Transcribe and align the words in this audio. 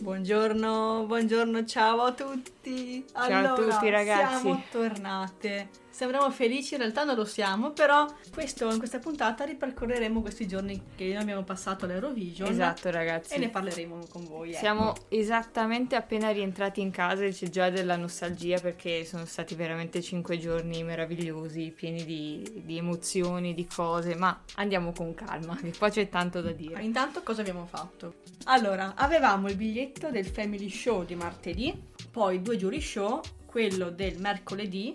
Buongiorno, 0.00 1.04
buongiorno, 1.06 1.64
ciao 1.66 2.00
a 2.00 2.12
tutti. 2.14 3.06
Ciao 3.12 3.52
a 3.52 3.54
tutti, 3.54 3.88
ragazzi. 3.90 4.40
Siamo 4.40 4.62
tornate. 4.72 5.85
Sembriamo 5.96 6.30
felici, 6.30 6.74
in 6.74 6.80
realtà 6.80 7.04
non 7.04 7.14
lo 7.16 7.24
siamo, 7.24 7.70
però 7.70 8.04
questo- 8.30 8.70
in 8.70 8.76
questa 8.76 8.98
puntata 8.98 9.44
ripercorreremo 9.46 10.20
questi 10.20 10.46
giorni 10.46 10.78
che 10.94 11.06
noi 11.06 11.16
abbiamo 11.22 11.42
passato 11.42 11.86
all'Eurovision. 11.86 12.50
Esatto, 12.50 12.90
ragazzi. 12.90 13.32
E 13.32 13.38
ne 13.38 13.48
parleremo 13.48 14.04
con 14.10 14.26
voi. 14.26 14.50
ecco. 14.50 14.58
Siamo 14.58 14.92
esattamente 15.08 15.96
appena 15.96 16.28
rientrati 16.32 16.82
in 16.82 16.90
casa 16.90 17.24
e 17.24 17.30
c'è 17.30 17.48
già 17.48 17.70
della 17.70 17.96
nostalgia 17.96 18.60
perché 18.60 19.06
sono 19.06 19.24
stati 19.24 19.54
veramente 19.54 20.02
cinque 20.02 20.38
giorni 20.38 20.82
meravigliosi, 20.84 21.72
pieni 21.74 22.04
di, 22.04 22.60
di 22.62 22.76
emozioni, 22.76 23.54
di 23.54 23.66
cose, 23.66 24.14
ma 24.16 24.38
andiamo 24.56 24.92
con 24.92 25.14
calma, 25.14 25.56
che 25.56 25.72
poi 25.78 25.90
c'è 25.90 26.10
tanto 26.10 26.42
da 26.42 26.52
dire. 26.52 26.82
Intanto 26.82 27.22
cosa 27.22 27.40
abbiamo 27.40 27.64
fatto? 27.64 28.16
Allora, 28.44 28.96
avevamo 28.96 29.48
il 29.48 29.56
biglietto 29.56 30.10
del 30.10 30.26
Family 30.26 30.68
Show 30.68 31.06
di 31.06 31.14
martedì, 31.14 31.72
poi 32.10 32.42
due 32.42 32.58
jury 32.58 32.82
show, 32.82 33.22
quello 33.46 33.88
del 33.88 34.18
mercoledì 34.18 34.92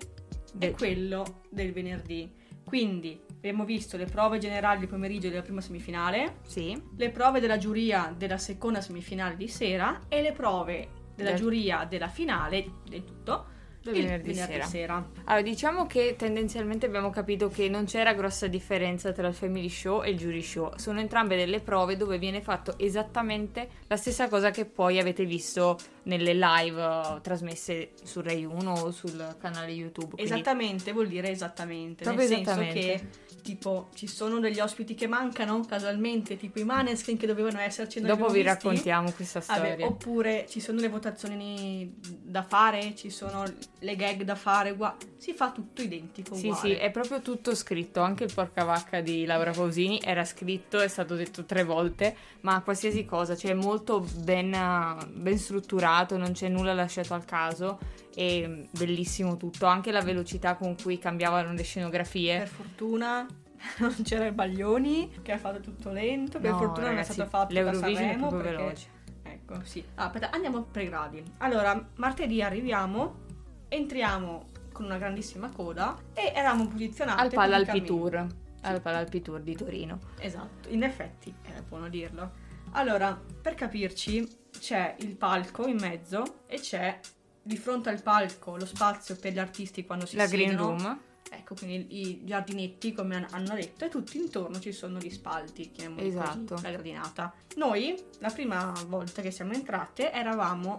e 0.54 0.58
Del- 0.58 0.76
quello 0.76 1.42
del 1.50 1.72
venerdì. 1.72 2.40
Quindi 2.64 3.20
abbiamo 3.36 3.66
visto 3.66 3.98
le 3.98 4.06
prove 4.06 4.38
generali 4.38 4.80
del 4.80 4.88
pomeriggio 4.88 5.30
della 5.30 5.42
prima 5.42 5.62
semifinale, 5.62 6.38
Sì, 6.46 6.80
le 6.96 7.10
prove 7.10 7.40
della 7.40 7.58
giuria 7.58 8.14
della 8.16 8.38
seconda 8.38 8.82
semifinale 8.82 9.36
di 9.36 9.48
sera 9.48 10.02
e 10.08 10.22
le 10.22 10.32
prove 10.32 10.88
della 11.16 11.32
Del- 11.32 11.40
giuria 11.40 11.86
della 11.90 12.08
finale 12.08 12.66
del 12.88 13.04
tutto 13.04 13.46
del 13.82 13.96
il 13.96 14.02
venerdì 14.04 14.36
sera. 14.36 14.64
sera. 14.66 15.10
Allora, 15.26 15.42
diciamo 15.42 15.88
che 15.88 16.16
tendenzialmente 16.16 16.86
abbiamo 16.86 17.10
capito 17.10 17.50
che 17.50 17.68
non 17.68 17.86
c'era 17.86 18.14
grossa 18.14 18.46
differenza 18.46 19.12
tra 19.12 19.28
il 19.28 19.34
Family 19.34 19.70
Show 19.70 20.04
e 20.04 20.12
il 20.12 20.18
Jury 20.18 20.44
Show. 20.44 20.78
Sono 20.78 21.00
entrambe 21.00 21.36
delle 21.36 21.62
prove 21.62 21.98
dove 21.98 22.20
viene 22.20 22.42
fatto 22.42 22.78
esattamente 22.78 23.68
la 23.88 23.98
stessa 23.98 24.30
cosa 24.30 24.52
che 24.52 24.66
poi 24.66 25.00
avete 25.00 25.26
visto 25.26 25.78
nelle 26.04 26.34
live 26.34 26.82
eh, 26.82 27.22
trasmesse 27.22 27.92
su 28.04 28.22
Rai 28.22 28.44
1 28.46 28.72
o 28.72 28.92
sul 28.92 29.36
canale 29.40 29.72
YouTube. 29.72 30.16
quindi- 30.16 30.32
Esattamente 30.32 30.92
vuol 30.94 31.08
dire 31.08 31.30
esattamente, 31.30 32.04
Proprio 32.04 32.28
nel 32.28 32.36
senso 32.38 32.52
esattamente. 32.62 32.80
che 32.80 33.40
tipo 33.42 33.90
ci 33.96 34.06
sono 34.08 34.40
degli 34.40 34.60
ospiti 34.60 34.94
che 34.94 35.08
mancano 35.08 35.62
casualmente, 35.66 36.38
tipo 36.38 36.60
i 36.60 36.64
Maneskin 36.64 37.18
che 37.18 37.26
dovevano 37.28 37.60
esserci 37.60 38.00
Dopo 38.02 38.28
vi 38.28 38.34
visti. 38.34 38.48
raccontiamo 38.48 39.12
questa 39.12 39.40
Vabbè, 39.46 39.68
storia. 39.70 39.86
oppure 39.88 40.46
ci 40.48 40.60
sono 40.60 40.80
le 40.80 40.90
votazioni 40.90 41.92
da 42.00 42.44
fare, 42.44 42.96
ci 42.96 43.10
sono 43.10 43.44
le 43.80 43.96
gag 43.96 44.24
da 44.24 44.36
fare, 44.36 44.76
gua- 44.76 44.96
si 45.18 45.34
fa 45.34 45.52
tutto 45.52 45.82
identico 45.82 46.36
Sì, 46.36 46.48
uguale. 46.48 46.76
sì, 46.76 46.80
è 46.80 46.92
proprio 46.92 47.22
tutto 47.22 47.56
scritto, 47.56 48.02
anche 48.02 48.24
il 48.26 48.34
porca 48.34 48.64
vacca 48.64 49.02
di 49.02 49.26
Laura 49.26 49.52
Pausini 49.52 50.00
era 50.04 50.24
scritto, 50.26 50.80
è 50.80 50.88
stato 50.88 51.16
detto 51.16 51.44
tre 51.46 51.64
volte, 51.64 52.16
ma 52.42 52.62
qualsiasi 52.62 53.06
cosa, 53.06 53.36
cioè 53.36 53.54
molto 53.54 54.06
ben, 54.18 54.54
eh, 54.54 55.06
ben 55.14 55.38
strutturato, 55.38 55.90
non 56.18 56.32
c'è 56.34 56.48
nulla 56.48 56.74
lasciato 56.74 57.14
al 57.14 57.26
caso, 57.26 57.80
è 58.14 58.46
mm, 58.48 58.64
bellissimo 58.72 59.38
tutto, 59.38 59.66
anche 59.66 59.92
la 59.92 60.02
velocità 60.02 60.56
con 60.56 60.76
cui 60.82 60.98
cambiavano 60.98 61.54
le 61.54 61.64
scenografie. 61.64 62.40
Per 62.40 62.48
fortuna 62.48 63.26
non 63.80 63.96
c'era 64.04 64.26
il 64.26 64.34
Baglioni 64.34 65.12
che 65.22 65.32
ha 65.32 65.38
fatto 65.38 65.60
tutto 65.60 65.92
lento, 65.92 66.40
per 66.40 66.52
No, 66.52 66.58
fortuna 66.58 66.88
non 66.88 66.96
è 66.96 66.96
ragazzi, 66.98 67.14
stato 67.14 67.30
fatto 67.30 67.54
da 67.54 67.62
l'Eurovision 67.62 67.92
è 67.92 67.96
Sanremo 67.96 68.28
proprio 68.28 68.50
perché... 68.50 68.64
veloce. 68.64 69.00
Ecco, 69.24 69.60
sì. 69.64 69.84
Ah, 69.96 70.06
aspetta, 70.06 70.30
andiamo 70.32 70.64
per 70.64 70.86
gradi. 70.86 71.24
Allora, 71.38 71.90
martedì 71.96 72.42
arriviamo, 72.42 73.26
entriamo 73.68 74.50
con 74.72 74.86
una 74.86 74.98
grandissima 74.98 75.50
coda 75.50 75.98
e 76.14 76.32
eravamo 76.34 76.68
posizionati 76.68 77.22
Al 77.22 77.32
Palalpi 77.32 77.82
Tour, 77.84 78.28
al 78.62 78.82
Palalpi 78.82 79.22
Tour 79.22 79.42
di 79.42 79.56
Torino. 79.56 80.00
Esatto, 80.20 80.70
in 80.70 80.84
effetti 80.84 81.34
era 81.44 81.62
buono 81.62 81.90
dirlo. 81.90 82.50
Allora, 82.72 83.20
per 83.42 83.54
capirci, 83.54 84.28
c'è 84.62 84.96
il 85.00 85.16
palco 85.16 85.66
in 85.68 85.78
mezzo 85.80 86.44
e 86.46 86.60
c'è 86.60 87.00
di 87.42 87.58
fronte 87.58 87.90
al 87.90 88.02
palco 88.04 88.56
lo 88.56 88.68
spazio 88.68 89.16
per 89.16 89.34
gli 89.34 89.40
artisti 89.40 89.84
quando 89.84 90.06
si 90.06 90.16
La 90.16 90.28
Green 90.28 90.50
siedono. 90.50 90.78
Room. 90.78 91.00
Ecco, 91.34 91.56
quindi 91.56 92.02
i 92.10 92.26
giardinetti, 92.26 92.92
come 92.94 93.16
han- 93.16 93.28
hanno 93.32 93.56
detto, 93.56 93.86
e 93.86 93.90
tutti 93.90 94.18
intorno 94.18 94.60
ci 94.60 94.72
sono 94.74 95.00
gli 95.00 95.10
spalti, 95.10 95.72
chiamiamoli 95.72 96.08
Esatto. 96.10 96.54
così, 96.56 96.64
la 96.64 96.72
gradinata. 96.72 97.34
Noi, 97.56 97.96
la 98.20 98.30
prima 98.30 98.74
volta 98.88 99.22
che 99.22 99.32
siamo 99.32 99.54
entrate, 99.54 100.12
eravamo 100.12 100.76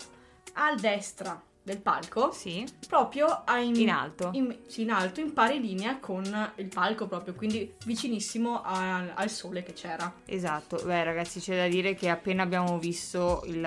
a 0.54 0.74
destra 0.74 1.42
del 1.64 1.80
palco, 1.80 2.32
Sì, 2.32 2.66
proprio 2.88 3.26
a 3.44 3.58
in 3.58 3.88
alto. 3.88 4.30
in, 4.32 4.56
sì, 4.66 4.82
in 4.82 4.90
alto, 4.90 5.20
in 5.20 5.32
pari 5.32 5.60
linea 5.60 5.98
con 6.00 6.24
il 6.56 6.66
palco 6.68 7.06
proprio, 7.06 7.34
quindi 7.34 7.72
vicinissimo 7.84 8.60
a- 8.62 9.14
al 9.14 9.30
sole 9.30 9.62
che 9.62 9.72
c'era. 9.72 10.12
Esatto, 10.26 10.80
beh 10.84 11.04
ragazzi 11.04 11.38
c'è 11.40 11.56
da 11.56 11.68
dire 11.68 11.94
che 11.94 12.08
appena 12.08 12.42
abbiamo 12.42 12.78
visto 12.78 13.42
il, 13.46 13.64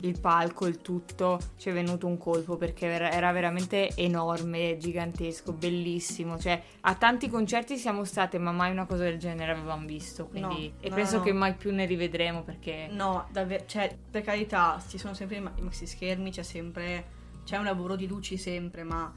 il 0.00 0.20
palco, 0.20 0.66
il 0.66 0.82
tutto, 0.82 1.38
ci 1.56 1.70
è 1.70 1.72
venuto 1.72 2.06
un 2.06 2.18
colpo 2.18 2.56
perché 2.56 2.86
era 2.86 3.10
era 3.10 3.32
veramente 3.32 3.90
enorme, 3.96 4.76
gigantesco, 4.76 5.52
bellissimo, 5.52 6.38
cioè 6.38 6.60
a 6.82 6.94
tanti 6.94 7.28
concerti 7.28 7.76
siamo 7.78 8.04
state 8.04 8.38
ma 8.38 8.52
mai 8.52 8.70
una 8.70 8.84
cosa 8.86 9.04
del 9.04 9.18
genere 9.18 9.52
avevamo 9.52 9.86
visto, 9.86 10.26
quindi 10.26 10.68
No, 10.68 10.80
e 10.80 10.88
no, 10.90 10.94
penso 10.94 11.16
no. 11.18 11.22
che 11.22 11.32
mai 11.32 11.54
più 11.54 11.72
ne 11.72 11.86
rivedremo 11.86 12.42
perché 12.42 12.88
No, 12.90 13.26
davvero, 13.30 13.64
cioè, 13.66 13.96
per 14.10 14.22
carità, 14.22 14.82
ci 14.88 14.98
sono 14.98 15.14
sempre 15.14 15.36
i 15.36 15.40
maxi 15.62 15.86
schermi, 15.86 16.30
c'è 16.30 16.42
sempre, 16.42 17.13
c'è 17.44 17.56
un 17.56 17.64
lavoro 17.64 17.96
di 17.96 18.06
luci 18.06 18.36
sempre, 18.36 18.82
ma 18.84 19.12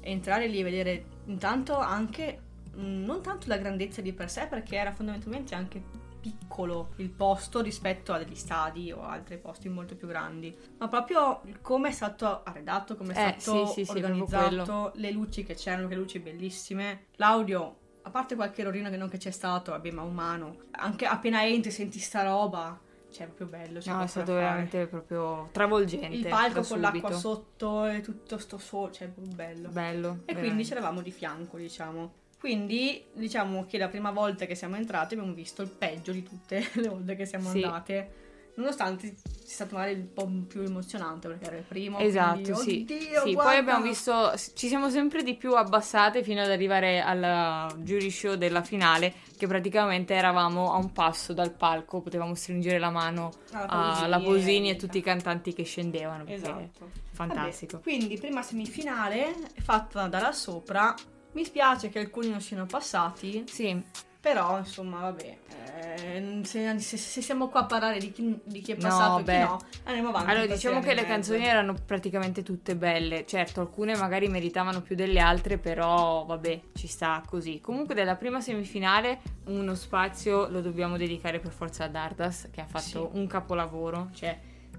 entrare 0.00 0.46
lì 0.48 0.60
e 0.60 0.62
vedere 0.64 1.04
intanto 1.26 1.76
anche, 1.78 2.40
mh, 2.74 3.04
non 3.04 3.22
tanto 3.22 3.48
la 3.48 3.56
grandezza 3.58 4.00
di 4.00 4.12
per 4.12 4.30
sé, 4.30 4.46
perché 4.46 4.76
era 4.76 4.92
fondamentalmente 4.92 5.54
anche 5.54 6.04
piccolo 6.20 6.94
il 6.96 7.10
posto 7.10 7.60
rispetto 7.60 8.12
a 8.12 8.18
degli 8.18 8.34
stadi 8.34 8.90
o 8.90 9.02
altri 9.02 9.38
posti 9.38 9.68
molto 9.68 9.94
più 9.94 10.08
grandi, 10.08 10.56
ma 10.78 10.88
proprio 10.88 11.40
come 11.60 11.90
è 11.90 11.92
stato 11.92 12.42
arredato, 12.42 12.96
come 12.96 13.12
è 13.14 13.28
Eh, 13.28 13.40
stato 13.40 13.66
sì, 13.66 13.72
sì, 13.72 13.84
sì, 13.84 13.90
organizzato, 13.92 14.92
le 14.96 15.10
luci 15.12 15.44
che 15.44 15.54
c'erano, 15.54 15.86
che 15.86 15.94
luci 15.94 16.18
bellissime, 16.18 17.06
l'audio 17.16 17.78
a 18.02 18.10
parte 18.10 18.34
qualche 18.36 18.60
errorino 18.62 18.88
che 18.90 18.96
non 18.96 19.08
che 19.08 19.18
c'è 19.18 19.30
stato, 19.32 19.72
vabbè, 19.72 19.90
ma 19.90 20.02
umano. 20.02 20.56
Anche 20.72 21.06
appena 21.06 21.44
entri 21.44 21.70
senti 21.72 21.98
sta 21.98 22.22
roba, 22.22 22.78
cioè 23.16 23.26
proprio 23.26 23.46
bello. 23.46 23.78
c'è 23.80 23.90
no, 23.90 24.02
è 24.02 24.06
stato 24.06 24.26
fare. 24.32 24.38
veramente 24.40 24.86
proprio 24.86 25.48
travolgente. 25.52 26.06
Il 26.16 26.26
palco 26.28 26.60
con 26.62 26.80
l'acqua 26.80 27.10
subito. 27.10 27.18
sotto 27.18 27.86
e 27.86 28.00
tutto 28.00 28.38
sto 28.38 28.58
sole, 28.58 28.92
cioè 28.92 29.08
bello. 29.08 29.68
Bello. 29.70 30.08
e 30.08 30.14
quindi 30.24 30.34
veramente. 30.34 30.68
c'eravamo 30.68 31.00
di 31.02 31.10
fianco, 31.10 31.56
diciamo. 31.56 32.12
Quindi 32.38 33.04
diciamo 33.14 33.64
che 33.66 33.78
la 33.78 33.88
prima 33.88 34.10
volta 34.10 34.44
che 34.44 34.54
siamo 34.54 34.76
entrati 34.76 35.14
abbiamo 35.14 35.32
visto 35.32 35.62
il 35.62 35.68
peggio 35.70 36.12
di 36.12 36.22
tutte 36.22 36.62
le 36.74 36.88
volte 36.88 37.16
che 37.16 37.24
siamo 37.26 37.48
Sì. 37.50 37.62
andate. 37.62 38.10
nonostante 38.56 39.14
sia 39.46 39.64
stato 39.64 39.76
magari 39.76 39.94
un 39.94 40.12
po' 40.12 40.28
più 40.48 40.62
emozionante 40.62 41.28
perché 41.28 41.44
era 41.44 41.56
il 41.56 41.62
primo. 41.62 41.98
Esatto, 42.00 42.52
quindi, 42.52 42.62
sì. 42.62 42.94
Oddio, 42.94 43.26
Sì, 43.26 43.32
poi 43.34 43.56
abbiamo 43.56 43.82
visto, 43.82 44.32
ci 44.54 44.66
siamo 44.66 44.90
sempre 44.90 45.22
di 45.22 45.36
più 45.36 45.54
abbassate 45.54 46.24
fino 46.24 46.42
ad 46.42 46.50
arrivare 46.50 47.00
al 47.00 47.76
jury 47.78 48.10
show 48.10 48.34
della 48.34 48.62
finale, 48.62 49.14
che 49.36 49.46
praticamente 49.46 50.14
eravamo 50.14 50.72
a 50.72 50.76
un 50.78 50.92
passo 50.92 51.32
dal 51.32 51.52
palco, 51.52 52.00
potevamo 52.00 52.34
stringere 52.34 52.78
la 52.80 52.90
mano 52.90 53.30
alla 53.52 54.18
Bosini 54.18 54.70
e 54.70 54.76
tutti 54.76 54.98
i 54.98 55.02
cantanti 55.02 55.52
che 55.52 55.62
scendevano. 55.62 56.24
Esatto. 56.26 56.90
Fantastico. 57.12 57.76
Vabbè, 57.76 57.82
quindi 57.84 58.18
prima 58.18 58.42
semifinale 58.42 59.32
fatta 59.60 60.08
da 60.08 60.18
là 60.20 60.32
sopra. 60.32 60.92
Mi 61.32 61.44
spiace 61.44 61.88
che 61.88 62.00
alcuni 62.00 62.30
non 62.30 62.40
siano 62.40 62.66
passati, 62.66 63.44
Sì, 63.46 63.80
però 64.26 64.58
insomma 64.58 65.02
vabbè, 65.02 65.36
eh, 65.76 66.40
se, 66.42 66.80
se- 66.80 66.96
se 66.96 67.22
siamo 67.22 67.46
qua 67.48 67.60
a 67.60 67.64
parlare 67.66 67.98
di 68.00 68.10
chi, 68.10 68.36
di 68.42 68.60
chi 68.60 68.72
è 68.72 68.74
No, 68.76 68.82
passato 68.88 69.20
e 69.20 69.22
chi 69.22 69.38
no, 69.38 69.60
andiamo 69.84 70.08
avanti. 70.08 70.30
Allora, 70.30 70.46
diciamo 70.52 70.80
che 70.80 70.94
le 70.94 71.06
canzoni 71.06 71.44
erano 71.44 71.74
praticamente 71.86 72.42
tutte 72.42 72.74
belle. 72.74 73.24
Certo, 73.24 73.60
alcune 73.60 73.94
magari 73.94 74.26
meritavano 74.26 74.82
più 74.82 74.96
delle 74.96 75.20
altre, 75.20 75.58
però 75.58 76.24
vabbè, 76.24 76.60
ci 76.74 76.88
sta 76.88 77.22
così. 77.24 77.60
Comunque, 77.60 77.94
della 77.94 78.16
prima 78.16 78.40
semifinale, 78.40 79.20
uno 79.44 79.76
spazio 79.76 80.48
lo 80.48 80.60
dobbiamo 80.60 80.96
dedicare 80.96 81.38
per 81.38 81.52
forza 81.52 81.84
ad 81.84 81.94
Ardas, 81.94 82.48
che 82.50 82.60
ha 82.60 82.66
fatto 82.66 83.10
Sì. 83.12 83.18
un 83.18 83.28
capolavoro. 83.28 84.08
Cioè, 84.12 84.36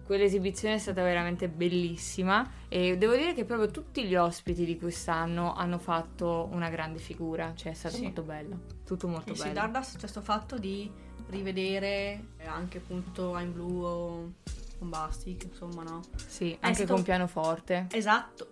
quell'esibizione 0.07 0.73
è 0.75 0.77
stata 0.79 1.03
veramente 1.03 1.47
bellissima. 1.47 2.49
E 2.67 2.97
devo 2.97 3.15
dire 3.15 3.33
che 3.35 3.45
proprio 3.45 3.69
tutti 3.69 4.03
gli 4.05 4.15
ospiti 4.15 4.65
di 4.65 4.79
quest'anno 4.79 5.53
hanno 5.53 5.77
fatto 5.77 6.49
una 6.51 6.69
grande 6.69 6.97
figura. 6.97 7.53
Cioè, 7.55 7.73
è 7.73 7.75
stato 7.75 7.97
Sì. 7.97 8.03
molto 8.03 8.23
bello. 8.23 8.59
Tutto 8.83 9.07
molto 9.07 9.35
sì, 9.35 9.41
bello. 9.43 9.53
Dardas 9.53 9.91
c'è 9.91 9.99
questo 9.99 10.21
fatto 10.21 10.57
di 10.57 10.89
rivedere 11.29 12.23
eh, 12.37 12.47
anche 12.47 12.77
appunto 12.79 13.37
I'm 13.37 13.51
Blue 13.53 13.85
o 13.85 14.33
Bombastic, 14.79 15.43
insomma 15.43 15.83
no. 15.83 16.01
Sì, 16.25 16.57
anche 16.61 16.77
stato- 16.77 16.93
con 16.93 17.03
pianoforte. 17.03 17.87
Esatto, 17.91 18.47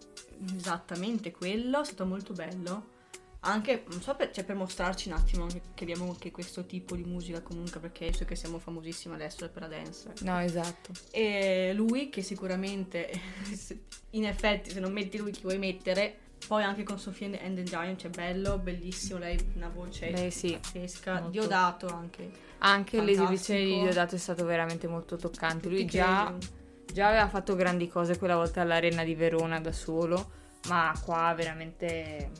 esattamente 0.55 1.31
quello, 1.31 1.81
è 1.81 1.85
stato 1.85 2.05
molto 2.05 2.33
bello. 2.33 2.93
Anche, 3.47 3.83
non 3.89 4.01
so, 4.01 4.15
per, 4.15 4.31
cioè, 4.31 4.43
per 4.43 4.55
mostrarci 4.55 5.07
un 5.07 5.15
attimo 5.15 5.45
che, 5.45 5.61
che 5.73 5.83
abbiamo 5.83 6.09
anche 6.09 6.31
questo 6.31 6.65
tipo 6.65 6.95
di 6.95 7.03
musica 7.03 7.41
comunque, 7.41 7.79
perché 7.79 8.11
so 8.11 8.25
che 8.25 8.35
siamo 8.35 8.57
famosissimi 8.57 9.13
adesso 9.13 9.47
per 9.49 9.61
la 9.61 9.67
dance. 9.67 10.13
No, 10.21 10.39
esatto. 10.39 10.91
E 11.11 11.71
lui 11.75 12.09
che 12.09 12.23
sicuramente, 12.23 13.09
in 14.11 14.25
effetti, 14.25 14.71
se 14.71 14.79
non 14.79 14.91
metti 14.91 15.17
lui 15.17 15.31
chi 15.31 15.43
vuoi 15.43 15.59
mettere, 15.59 16.17
poi 16.47 16.63
anche 16.63 16.83
con 16.83 16.99
Sofia 16.99 17.27
and 17.41 17.55
the 17.55 17.63
Giant 17.63 17.99
c'è 17.99 18.09
bello, 18.09 18.57
bellissimo, 18.57 19.19
lei 19.19 19.37
una 19.55 19.69
voce 19.69 20.09
Beh, 20.09 20.31
sì. 20.31 20.51
pazzesca, 20.51 21.13
molto. 21.13 21.29
Diodato 21.29 21.87
anche. 21.87 22.31
Anche 22.59 22.97
Fantastico. 22.97 23.03
l'esibizione 23.03 23.63
di 23.63 23.79
Diodato 23.81 24.15
è 24.15 24.17
stato 24.17 24.45
veramente 24.45 24.87
molto 24.87 25.17
toccante. 25.17 25.69
Lui 25.69 25.85
già, 25.85 26.33
già 26.91 27.07
aveva 27.07 27.27
fatto 27.27 27.55
grandi 27.55 27.87
cose 27.87 28.17
quella 28.17 28.35
volta 28.35 28.61
all'Arena 28.61 29.03
di 29.03 29.13
Verona 29.13 29.59
da 29.59 29.71
solo, 29.71 30.31
ma 30.67 30.91
qua 31.03 31.33
veramente 31.35 32.31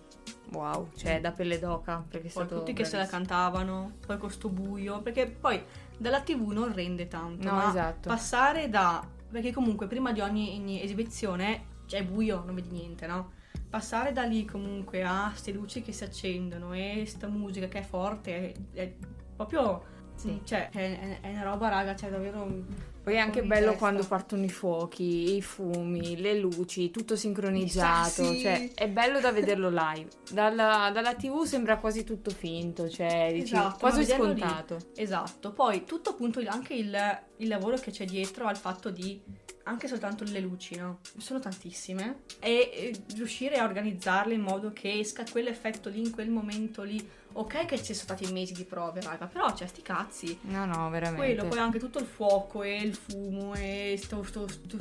wow, 0.51 0.89
cioè 0.95 1.19
da 1.21 1.31
pelle 1.31 1.59
d'oca. 1.59 2.03
Perché 2.09 2.29
Poi 2.31 2.47
tutti 2.47 2.73
che 2.73 2.83
se 2.85 2.97
la 2.97 3.05
bravissimo. 3.05 3.25
cantavano, 3.25 3.97
poi 4.05 4.17
con 4.17 4.29
sto 4.29 4.49
buio, 4.49 5.01
perché 5.01 5.27
poi 5.27 5.63
dalla 5.97 6.21
tv 6.21 6.51
non 6.51 6.73
rende 6.73 7.07
tanto, 7.07 7.49
No, 7.49 7.55
ma 7.55 7.69
esatto. 7.69 8.09
passare 8.09 8.69
da... 8.69 9.05
perché 9.29 9.51
comunque 9.51 9.87
prima 9.87 10.11
di 10.11 10.21
ogni, 10.21 10.57
ogni 10.59 10.81
esibizione 10.83 11.73
c'è 11.85 12.03
buio, 12.03 12.43
non 12.45 12.55
vedi 12.55 12.69
niente, 12.69 13.07
no? 13.07 13.31
Passare 13.69 14.11
da 14.13 14.23
lì 14.23 14.45
comunque 14.45 15.03
a 15.03 15.31
ste 15.35 15.51
luci 15.51 15.81
che 15.81 15.91
si 15.91 16.03
accendono 16.03 16.73
e 16.73 17.03
sta 17.05 17.27
musica 17.27 17.67
che 17.67 17.79
è 17.79 17.83
forte, 17.83 18.51
è, 18.51 18.79
è 18.79 18.93
proprio... 19.35 19.93
Sì. 20.15 20.39
Cioè, 20.45 20.69
è, 20.69 21.19
è 21.19 21.29
una 21.31 21.43
roba, 21.43 21.67
raga, 21.69 21.95
cioè 21.95 22.09
davvero... 22.09 22.93
Poi 23.05 23.13
è 23.13 23.17
anche 23.19 23.43
bello 23.43 23.65
testa. 23.65 23.77
quando 23.77 24.03
partono 24.03 24.45
i 24.45 24.49
fuochi, 24.49 25.35
i 25.35 25.41
fumi, 25.43 26.19
le 26.19 26.39
luci, 26.39 26.89
tutto 26.89 27.15
sincronizzato. 27.15 28.23
Sassi. 28.23 28.39
Cioè, 28.39 28.71
è 28.73 28.89
bello 28.89 29.19
da 29.19 29.31
vederlo 29.31 29.69
live. 29.69 30.09
Dalla, 30.31 30.89
dalla 30.91 31.13
TV 31.13 31.43
sembra 31.43 31.77
quasi 31.77 32.03
tutto 32.03 32.31
finto, 32.31 32.89
cioè, 32.89 33.29
dici, 33.31 33.53
Esatto, 33.53 33.77
quasi 33.77 33.99
vederlo 33.99 34.33
lì- 34.33 34.39
scontato. 34.39 34.77
Esatto, 34.95 35.51
poi 35.51 35.85
tutto 35.85 36.09
appunto 36.09 36.41
anche 36.47 36.73
il, 36.73 36.97
il 37.37 37.47
lavoro 37.47 37.77
che 37.77 37.91
c'è 37.91 38.05
dietro 38.05 38.47
al 38.47 38.57
fatto 38.57 38.89
di 38.89 39.21
anche 39.65 39.87
soltanto 39.87 40.23
le 40.23 40.39
luci, 40.39 40.75
no? 40.75 40.99
Sono 41.17 41.39
tantissime 41.39 42.23
e, 42.39 42.71
e 42.73 42.95
riuscire 43.15 43.57
a 43.57 43.65
organizzarle 43.65 44.33
in 44.33 44.41
modo 44.41 44.71
che 44.73 44.99
esca 44.99 45.23
quell'effetto 45.29 45.89
lì 45.89 45.99
in 45.99 46.11
quel 46.11 46.29
momento 46.29 46.81
lì. 46.81 47.07
Ok 47.37 47.65
che 47.65 47.77
ci 47.77 47.93
sono 47.93 48.15
stati 48.17 48.31
mesi 48.31 48.53
di 48.53 48.63
prove, 48.63 49.01
raga, 49.01 49.27
però 49.27 49.51
c'è 49.51 49.67
sti 49.67 49.81
cazzi. 49.81 50.39
No, 50.43 50.65
no, 50.65 50.89
veramente. 50.89 51.25
Quello, 51.25 51.47
poi 51.47 51.59
anche 51.59 51.79
tutto 51.79 51.99
il 51.99 52.05
fuoco 52.05 52.63
e 52.63 52.77
il 52.77 52.95
fumo 52.95 53.53
e 53.55 53.99
sto... 54.01 54.23
sto, 54.23 54.47
sto- 54.47 54.77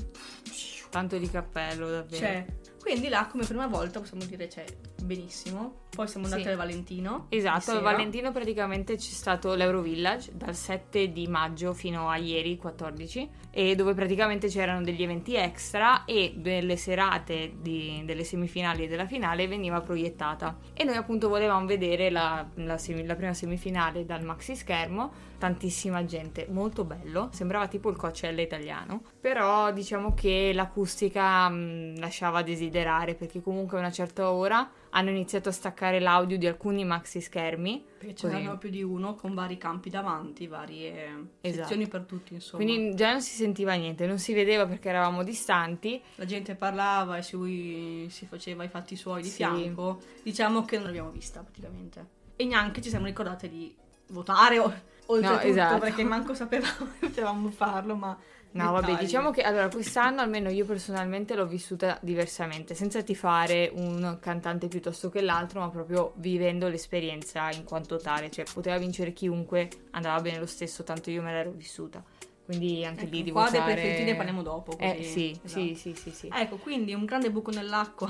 Tanto 0.90 1.18
di 1.18 1.28
cappello, 1.28 1.90
davvero. 1.90 2.16
Cioè, 2.24 2.46
quindi 2.84 3.08
là 3.08 3.26
come 3.30 3.44
prima 3.46 3.66
volta 3.66 3.98
possiamo 3.98 4.24
dire, 4.26 4.46
cioè, 4.50 4.62
benissimo. 5.02 5.82
Poi 5.94 6.06
siamo 6.08 6.26
andati 6.26 6.42
Sì. 6.42 6.48
al 6.48 6.56
Valentino. 6.56 7.26
Esatto, 7.30 7.70
al. 7.70 7.80
Valentino 7.82 8.30
praticamente 8.32 8.96
c'è 8.96 9.10
stato 9.10 9.54
l'Eurovillage 9.54 10.32
dal 10.34 10.54
7 10.54 11.12
di 11.12 11.26
maggio 11.28 11.72
fino 11.72 12.10
a 12.10 12.16
ieri 12.16 12.56
14 12.56 13.30
e 13.50 13.74
dove 13.76 13.94
praticamente 13.94 14.48
c'erano 14.48 14.82
degli 14.82 15.02
eventi 15.02 15.34
extra 15.36 16.04
e 16.04 16.34
delle 16.36 16.76
serate 16.76 17.54
di- 17.60 18.02
delle 18.04 18.24
semifinali 18.24 18.84
e 18.84 18.88
della 18.88 19.06
finale 19.06 19.46
veniva 19.46 19.80
proiettata 19.80 20.58
e 20.74 20.82
noi 20.84 20.96
appunto 20.96 21.28
volevamo 21.28 21.64
vedere 21.64 22.10
la, 22.10 22.44
la 22.56 22.76
semi- 22.76 23.06
la 23.06 23.14
prima 23.14 23.32
semifinale 23.32 24.04
dal 24.04 24.24
maxi 24.24 24.56
schermo, 24.56 25.12
tantissima 25.44 26.06
gente, 26.06 26.46
molto 26.50 26.84
bello, 26.84 27.28
sembrava 27.32 27.68
tipo 27.68 27.90
il 27.90 27.96
Coachella 27.96 28.40
italiano, 28.40 29.02
però 29.20 29.70
diciamo 29.72 30.14
che 30.14 30.52
l'acustica 30.54 31.50
mh, 31.50 31.98
lasciava 31.98 32.38
a 32.38 32.42
desiderare 32.42 33.14
perché 33.14 33.42
comunque 33.42 33.76
a 33.76 33.80
una 33.80 33.90
certa 33.90 34.30
ora 34.30 34.70
hanno 34.88 35.10
iniziato 35.10 35.50
a 35.50 35.52
staccare 35.52 36.00
l'audio 36.00 36.38
di 36.38 36.46
alcuni 36.46 36.82
maxi 36.86 37.20
schermi. 37.20 37.84
Perché 37.98 38.14
Così. 38.14 38.34
c'erano 38.36 38.56
più 38.56 38.70
di 38.70 38.82
uno 38.82 39.14
con 39.16 39.34
vari 39.34 39.58
campi 39.58 39.90
davanti, 39.90 40.46
varie 40.46 41.26
Esatto. 41.42 41.62
sezioni 41.62 41.88
per 41.88 42.04
tutti, 42.04 42.32
insomma. 42.32 42.64
Quindi 42.64 42.94
già 42.94 43.10
non 43.10 43.20
si 43.20 43.34
sentiva 43.34 43.74
niente, 43.74 44.06
non 44.06 44.18
si 44.18 44.32
vedeva 44.32 44.66
perché 44.66 44.88
eravamo 44.88 45.22
distanti. 45.22 46.00
la 46.14 46.24
gente 46.24 46.54
parlava 46.54 47.18
e 47.18 47.22
si, 47.22 48.06
si 48.08 48.24
faceva 48.24 48.64
i 48.64 48.68
fatti 48.68 48.96
suoi 48.96 49.20
di 49.20 49.28
Sì. 49.28 49.34
fianco. 49.36 50.00
Diciamo 50.22 50.64
che 50.64 50.76
non 50.76 50.86
l'abbiamo 50.86 51.10
vista 51.10 51.40
praticamente. 51.40 52.06
E 52.36 52.44
neanche 52.46 52.80
ci 52.80 52.88
siamo 52.88 53.04
ricordate 53.06 53.48
di 53.48 53.74
votare 54.08 54.58
o, 54.58 54.72
oltretutto 55.06 55.46
esatto. 55.46 55.78
perché 55.78 56.04
manco 56.04 56.34
sapevamo 56.34 56.88
che 56.98 57.06
potevamo 57.08 57.50
farlo, 57.50 57.94
ma 57.96 58.16
No, 58.54 58.70
vabbè, 58.70 58.86
dettagli. 58.86 59.04
diciamo 59.06 59.30
che 59.32 59.42
allora 59.42 59.68
quest'anno 59.68 60.20
almeno 60.20 60.48
io 60.48 60.64
personalmente 60.64 61.34
l'ho 61.34 61.44
vissuta 61.46 61.98
diversamente, 62.00 62.76
senza 62.76 63.02
tifare 63.02 63.68
un 63.74 64.18
cantante 64.20 64.68
piuttosto 64.68 65.08
che 65.10 65.22
l'altro, 65.22 65.58
ma 65.58 65.70
proprio 65.70 66.12
vivendo 66.18 66.68
l'esperienza 66.68 67.50
in 67.50 67.64
quanto 67.64 67.96
tale, 67.96 68.30
cioè 68.30 68.44
poteva 68.52 68.78
vincere 68.78 69.12
chiunque, 69.12 69.68
andava 69.90 70.20
bene 70.20 70.38
lo 70.38 70.46
stesso, 70.46 70.84
tanto 70.84 71.10
io 71.10 71.20
me 71.20 71.32
l'ero 71.32 71.50
vissuta. 71.50 72.00
Quindi 72.44 72.84
anche 72.84 73.06
lì 73.06 73.16
Ecco, 73.18 73.24
di 73.24 73.30
qua 73.32 73.50
dei 73.50 73.58
votare... 73.58 73.72
preferiti 73.74 74.04
ne 74.04 74.14
parliamo 74.14 74.42
dopo. 74.42 74.78
Eh 74.78 75.02
sì, 75.02 75.30
esatto. 75.30 75.48
sì, 75.48 75.74
sì, 75.74 75.94
sì, 75.94 76.10
sì. 76.10 76.30
Ecco, 76.32 76.56
quindi 76.58 76.94
un 76.94 77.06
grande 77.06 77.32
buco 77.32 77.50
nell'acqua 77.50 78.08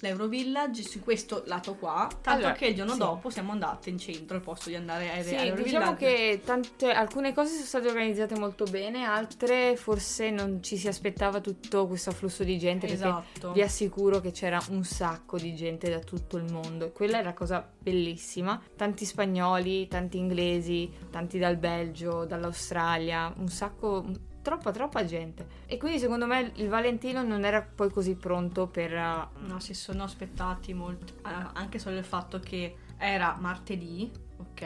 l'Eurovillage 0.00 0.82
su 0.82 1.00
questo 1.00 1.42
lato 1.46 1.74
qua, 1.74 2.08
tanto 2.20 2.30
Allora, 2.30 2.52
che 2.52 2.66
il 2.66 2.74
giorno 2.74 2.92
sì. 2.92 2.98
dopo 2.98 3.30
siamo 3.30 3.52
andate 3.52 3.90
in 3.90 3.98
centro 3.98 4.36
al 4.36 4.42
posto 4.42 4.68
di 4.68 4.76
andare 4.76 5.10
a 5.10 5.22
Sì, 5.22 5.34
all'Eurovillage. 5.34 5.62
diciamo 5.62 5.94
che 5.94 6.40
tante, 6.44 6.90
alcune 6.90 7.32
cose 7.34 7.52
sono 7.52 7.64
state 7.64 7.88
organizzate 7.88 8.38
molto 8.38 8.64
bene, 8.64 9.04
altre 9.04 9.76
forse 9.76 10.30
non 10.30 10.62
ci 10.62 10.76
si 10.76 10.88
aspettava 10.88 11.40
tutto 11.40 11.86
questo 11.86 12.10
afflusso 12.10 12.44
di 12.44 12.58
gente 12.58 12.86
perché 12.86 13.02
Esatto. 13.02 13.52
vi 13.52 13.62
assicuro 13.62 14.20
che 14.20 14.30
c'era 14.30 14.60
un 14.70 14.84
sacco 14.84 15.36
di 15.38 15.54
gente 15.54 15.88
da 15.90 15.98
tutto 16.00 16.36
il 16.36 16.50
mondo 16.52 16.86
e 16.86 16.92
quella 16.92 17.18
è 17.18 17.22
la 17.22 17.34
cosa 17.34 17.66
bellissima. 17.78 18.60
Tanti 18.76 19.04
spagnoli, 19.04 19.88
tanti 19.88 20.18
inglesi, 20.18 20.90
tanti 21.10 21.38
dal 21.38 21.56
Belgio, 21.56 22.24
dall'Australia, 22.24 23.32
un 23.38 23.48
sacco, 23.48 24.04
troppa 24.42 24.70
troppa 24.70 25.04
gente. 25.04 25.46
E 25.66 25.76
quindi 25.76 25.98
secondo 25.98 26.26
me 26.26 26.52
il 26.56 26.68
Valentino 26.68 27.22
non 27.22 27.44
era 27.44 27.62
poi 27.62 27.90
così 27.90 28.14
pronto 28.14 28.66
per... 28.66 28.92
uh, 28.92 29.46
No, 29.46 29.60
si 29.60 29.74
sono 29.74 30.04
aspettati 30.04 30.72
molto, 30.74 31.14
eh, 31.26 31.32
anche 31.54 31.78
solo 31.78 31.96
il 31.98 32.04
fatto 32.04 32.40
che 32.40 32.76
era 32.96 33.36
martedì, 33.38 34.10
ok, 34.38 34.60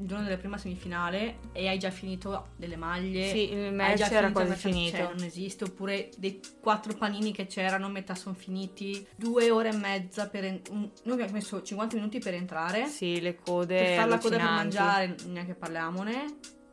il 0.00 0.06
giorno 0.06 0.24
della 0.24 0.36
prima 0.36 0.58
semifinale 0.58 1.38
e 1.52 1.66
hai 1.68 1.78
già 1.78 1.90
finito 1.90 2.48
delle 2.56 2.76
maglie. 2.76 3.30
Sì, 3.30 3.52
il 3.52 3.58
hai 3.66 3.72
match 3.72 3.96
già 3.96 4.10
era 4.10 4.28
finito 4.28 4.44
quasi 4.44 4.54
finito. 4.68 4.96
Cioè, 4.96 5.12
non 5.14 5.24
esiste, 5.24 5.64
oppure 5.64 6.10
dei 6.16 6.40
quattro 6.60 6.94
panini 6.94 7.32
che 7.32 7.46
c'erano, 7.46 7.88
metà 7.88 8.14
sono 8.14 8.34
finiti, 8.36 9.06
due 9.16 9.50
ore 9.50 9.70
e 9.70 9.76
mezza 9.76 10.28
per... 10.28 10.44
en- 10.44 10.60
un- 10.70 10.88
noi 11.02 11.14
abbiamo 11.14 11.32
messo 11.32 11.60
50 11.62 11.96
minuti 11.96 12.18
per 12.20 12.34
entrare, 12.34 12.86
Sì, 12.86 13.20
le 13.20 13.34
code... 13.36 13.76
per 13.76 13.94
fare 13.96 14.08
la 14.08 14.18
coda 14.18 14.36
per 14.36 14.44
mangiare, 14.44 15.16
neanche 15.26 15.54
parliamone. 15.54 16.24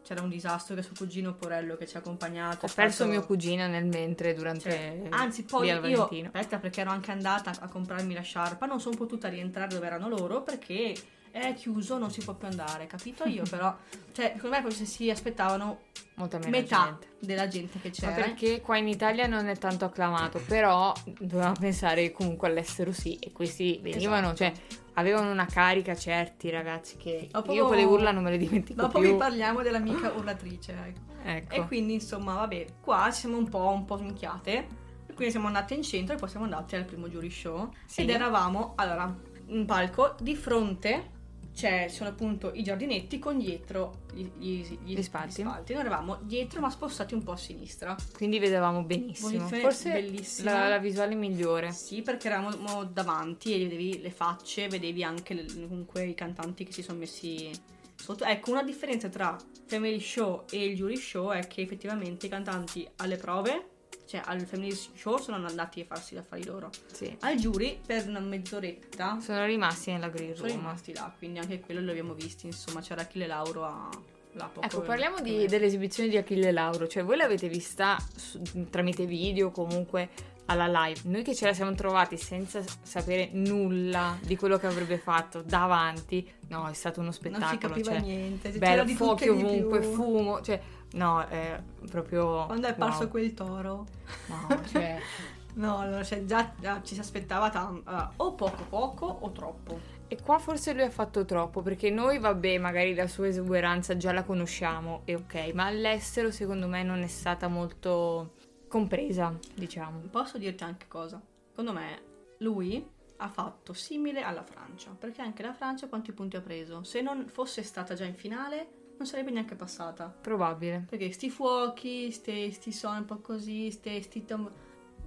C'era 0.06 0.22
un 0.22 0.30
disastro 0.30 0.76
che 0.76 0.84
suo 0.84 0.94
cugino 0.96 1.34
Porello 1.34 1.76
che 1.78 1.88
ci 1.88 1.96
ha 1.96 2.00
accompagnato. 2.00 2.68
Ho 2.68 2.70
perso 2.74 2.94
stato- 2.94 3.10
mio 3.10 3.26
cugino 3.26 3.66
nel 3.66 3.86
mentre 3.86 4.36
durante 4.36 4.70
cioè, 4.70 5.02
anzi, 5.10 5.44
poi 5.46 5.68
io, 5.68 5.82
Valentino. 5.82 6.28
aspetta, 6.32 6.60
perché 6.60 6.82
ero 6.82 6.92
anche 6.92 7.10
andata 7.10 7.52
a 7.60 7.68
comprarmi 7.68 8.14
la 8.14 8.22
sciarpa, 8.22 8.68
non 8.68 8.80
sono 8.80 8.96
potuta 8.96 9.28
rientrare 9.30 9.74
dove 9.74 9.88
erano 9.88 10.08
loro 10.08 10.44
perché 10.44 10.94
è 11.42 11.54
chiuso, 11.54 11.98
non 11.98 12.12
si 12.12 12.22
può 12.24 12.34
più 12.34 12.48
andare, 12.48 12.88
capito 12.88 13.26
io 13.26 13.44
però, 13.50 13.76
cioè 14.14 14.32
secondo 14.36 14.56
me 14.56 14.62
forse 14.62 14.86
si 14.86 15.10
aspettavano 15.10 15.80
Molta 16.16 16.38
meno 16.38 16.50
metà 16.52 16.84
gente. 16.86 17.08
della 17.20 17.48
gente 17.48 17.80
che 17.82 17.90
Ma 17.90 17.94
c'era. 18.12 18.14
perché 18.24 18.62
qua 18.62 18.78
in 18.78 18.88
Italia 18.88 19.28
non 19.28 19.48
è 19.48 19.58
tanto 19.58 19.84
acclamato, 19.86 20.40
però 20.48 20.94
dovevamo 21.20 21.56
pensare 21.60 22.12
comunque 22.12 22.48
all'estero 22.48 22.94
sì, 22.94 23.16
e 23.18 23.32
questi 23.34 23.80
venivano, 23.84 24.32
Esatto. 24.32 24.36
cioè 24.38 24.54
avevano 24.94 25.30
una 25.30 25.46
carica 25.46 25.94
certi 25.94 26.50
ragazzi 26.50 26.96
che 26.96 27.28
Dopo- 27.30 27.52
io 27.52 27.68
quelle 27.68 27.84
urla 27.84 28.12
non 28.12 28.24
me 28.24 28.32
le 28.32 28.38
dimentico 28.38 28.82
Dopo 28.82 29.00
più. 29.00 29.12
vi 29.12 29.18
parliamo 29.18 29.62
dell'amica 29.62 30.12
urlatrice, 30.16 30.72
ecco. 30.72 31.14
Ecco. 31.28 31.54
E 31.56 31.66
quindi 31.68 31.94
insomma, 31.96 32.36
vabbè, 32.36 32.66
qua 32.80 33.10
ci 33.12 33.22
siamo 33.22 33.36
un 33.38 33.50
po', 33.50 33.68
un 33.70 33.84
po' 33.84 33.98
minchiate. 33.98 34.68
E 35.08 35.14
quindi 35.14 35.32
siamo 35.32 35.48
andate 35.48 35.74
in 35.74 35.82
centro 35.82 36.16
e 36.16 36.18
poi 36.20 36.30
siamo 36.30 36.46
andate 36.46 36.76
al 36.78 36.86
primo 36.86 37.08
jury 37.10 37.32
show. 37.32 37.72
Sì. 37.88 38.02
Ed 38.02 38.12
eravamo, 38.12 38.74
allora, 38.76 39.12
in 39.48 39.66
palco, 39.66 40.16
di 40.20 40.36
fronte 40.36 41.14
c'è, 41.56 41.88
sono 41.88 42.10
appunto 42.10 42.52
i 42.54 42.62
giardinetti 42.64 43.18
con 43.18 43.38
dietro 43.38 44.02
gli, 44.14 44.28
gli- 44.38 44.78
gli- 44.84 44.96
Gli 44.98 45.02
spalti. 45.02 45.42
Noi 45.42 45.64
eravamo 45.68 46.18
dietro 46.22 46.60
ma 46.60 46.70
spostati 46.70 47.14
un 47.14 47.24
po' 47.24 47.32
a 47.32 47.38
sinistra. 47.38 47.96
Quindi 48.14 48.40
vedevamo 48.40 48.84
benissimo. 48.84 49.30
Posizione 49.30 49.62
Forse 49.62 49.92
bellissima. 49.92 50.52
la, 50.52 50.68
la 50.68 50.78
visuale 50.80 51.16
migliore. 51.16 51.72
Sì, 51.72 52.02
perché 52.02 52.28
eravamo 52.28 52.84
davanti 52.84 53.54
e 53.56 53.60
vedevi 53.64 54.02
le 54.02 54.12
facce, 54.12 54.68
vedevi 54.68 55.04
anche 55.04 55.34
le- 55.34 55.46
comunque 55.46 56.06
i 56.06 56.14
cantanti 56.14 56.66
che 56.66 56.74
si 56.74 56.84
sono 56.84 56.98
messi 57.00 57.50
sotto. 57.96 58.26
Ecco, 58.26 58.52
una 58.52 58.64
differenza 58.64 59.08
tra 59.08 59.38
Family 59.66 60.00
Show 60.02 60.44
e 60.52 60.66
il 60.66 60.76
Jury 60.76 60.98
Show 60.98 61.32
è 61.32 61.48
che 61.48 61.62
effettivamente 61.62 62.26
i 62.26 62.30
cantanti 62.30 62.86
alle 62.98 63.16
prove, 63.16 63.70
cioè 64.06 64.22
al 64.26 64.42
Family 64.46 64.72
Show, 64.72 65.18
sono 65.20 65.46
andati 65.46 65.82
a 65.82 65.86
farsi 65.86 66.16
gli 66.16 66.18
affari 66.18 66.46
loro. 66.46 66.70
Sì. 66.92 67.16
Al 67.22 67.36
Jury, 67.38 67.80
per 67.86 68.08
una 68.08 68.20
mezz'oretta, 68.20 69.20
Sono 69.20 69.46
rimasti 69.46 69.92
nella 69.92 70.10
green 70.10 70.36
sono 70.36 70.48
room. 70.48 70.60
rimasti 70.60 70.94
là, 70.94 71.14
quindi 71.18 71.40
anche 71.40 71.60
quello 71.60 71.82
lo 71.82 71.92
abbiamo 71.92 72.14
visto. 72.14 72.46
Insomma, 72.46 72.82
c'era 72.82 73.02
Achille 73.02 73.28
Lauro 73.28 73.64
a... 73.64 73.90
là 74.34 74.50
Ecco, 74.62 74.82
parliamo 74.82 75.20
di- 75.22 75.48
dell'esibizione 75.48 76.10
di 76.10 76.18
Achille 76.18 76.52
Lauro, 76.52 76.88
cioè 76.88 77.04
voi 77.04 77.18
l'avete 77.18 77.48
vista 77.48 77.98
su- 78.16 78.42
tramite 78.70 79.06
video 79.06 79.52
comunque 79.52 80.10
alla 80.48 80.68
live, 80.68 81.00
noi 81.06 81.24
che 81.24 81.34
ce 81.34 81.46
la 81.48 81.54
siamo 81.56 81.74
trovati 81.74 82.18
senza 82.18 82.62
sapere 82.84 83.30
nulla 83.34 84.16
di 84.22 84.36
quello 84.36 84.60
che 84.60 84.68
avrebbe 84.68 85.00
fatto 85.00 85.42
davanti, 85.42 86.32
no, 86.50 86.68
è 86.70 86.74
stato 86.74 87.00
uno 87.00 87.10
Non 87.10 87.14
si 87.18 87.30
spettacolo, 87.32 87.58
capiva 87.58 87.92
cioè, 87.94 88.02
niente, 88.02 88.50
bello, 88.52 88.86
fuochi 88.90 89.28
ovunque, 89.28 89.82
fumo, 89.82 90.42
cioè, 90.42 90.62
no, 90.96 91.26
è 91.28 91.62
proprio... 91.90 92.46
Quando 92.46 92.68
è 92.68 92.72
apparso 92.72 93.04
wow. 93.04 93.10
quel 93.10 93.34
toro... 93.34 93.86
No, 94.28 94.62
cioè, 94.66 95.00
No, 95.56 95.80
allora, 95.80 96.04
cioè, 96.04 96.26
già, 96.26 96.52
già 96.60 96.82
ci 96.84 96.96
si 96.96 97.00
aspettava 97.00 97.50
tanto. 97.50 97.90
allora, 97.90 98.12
o 98.18 98.34
poco 98.34 98.64
poco 98.64 99.06
o 99.06 99.32
troppo. 99.32 99.94
E 100.08 100.22
qua 100.22 100.38
forse 100.38 100.74
lui 100.74 100.84
ha 100.84 100.90
fatto 100.90 101.26
troppo, 101.26 101.62
perché 101.62 101.90
noi, 101.90 102.20
vabbè, 102.20 102.58
magari 102.58 102.94
la 102.94 103.08
sua 103.08 103.28
esuberanza 103.28 103.98
già 103.98 104.12
la 104.12 104.24
conosciamo, 104.24 105.02
e 105.06 105.16
ok, 105.16 105.52
ma 105.54 105.66
all'estero 105.66 106.30
secondo 106.30 106.68
me 106.68 106.84
non 106.84 107.02
è 107.02 107.08
stata 107.08 107.48
molto 107.48 108.34
compresa, 108.68 109.38
diciamo. 109.54 110.02
Posso 110.12 110.38
dirti 110.38 110.64
anche 110.64 110.88
cosa? 110.88 111.22
Secondo 111.50 111.74
me 111.74 112.02
lui 112.40 112.86
ha 113.18 113.30
fatto 113.30 113.74
simile 113.74 114.22
alla 114.22 114.44
Francia, 114.44 114.96
perché 114.98 115.22
anche 115.22 115.42
la 115.42 115.54
Francia 115.54 115.88
quanti 115.88 116.12
punti 116.12 116.36
ha 116.36 116.42
preso? 116.42 116.84
Se 116.84 117.02
non 117.02 117.28
fosse 117.28 117.64
stata 117.64 117.96
già 117.96 118.04
in 118.04 118.16
finale, 118.16 118.68
non 118.98 119.08
sarebbe 119.08 119.32
neanche 119.32 119.56
passata. 119.56 120.14
Probabile. 120.22 120.86
Perché 120.90 121.12
sti 121.12 121.30
fuochi, 121.30 122.12
sti, 122.12 122.52
sti 122.52 122.72
suoni 122.72 123.00
un 123.00 123.06
po' 123.06 123.20
così, 123.20 123.72
sti, 123.72 124.02
sti 124.02 124.26
tom- 124.26 124.52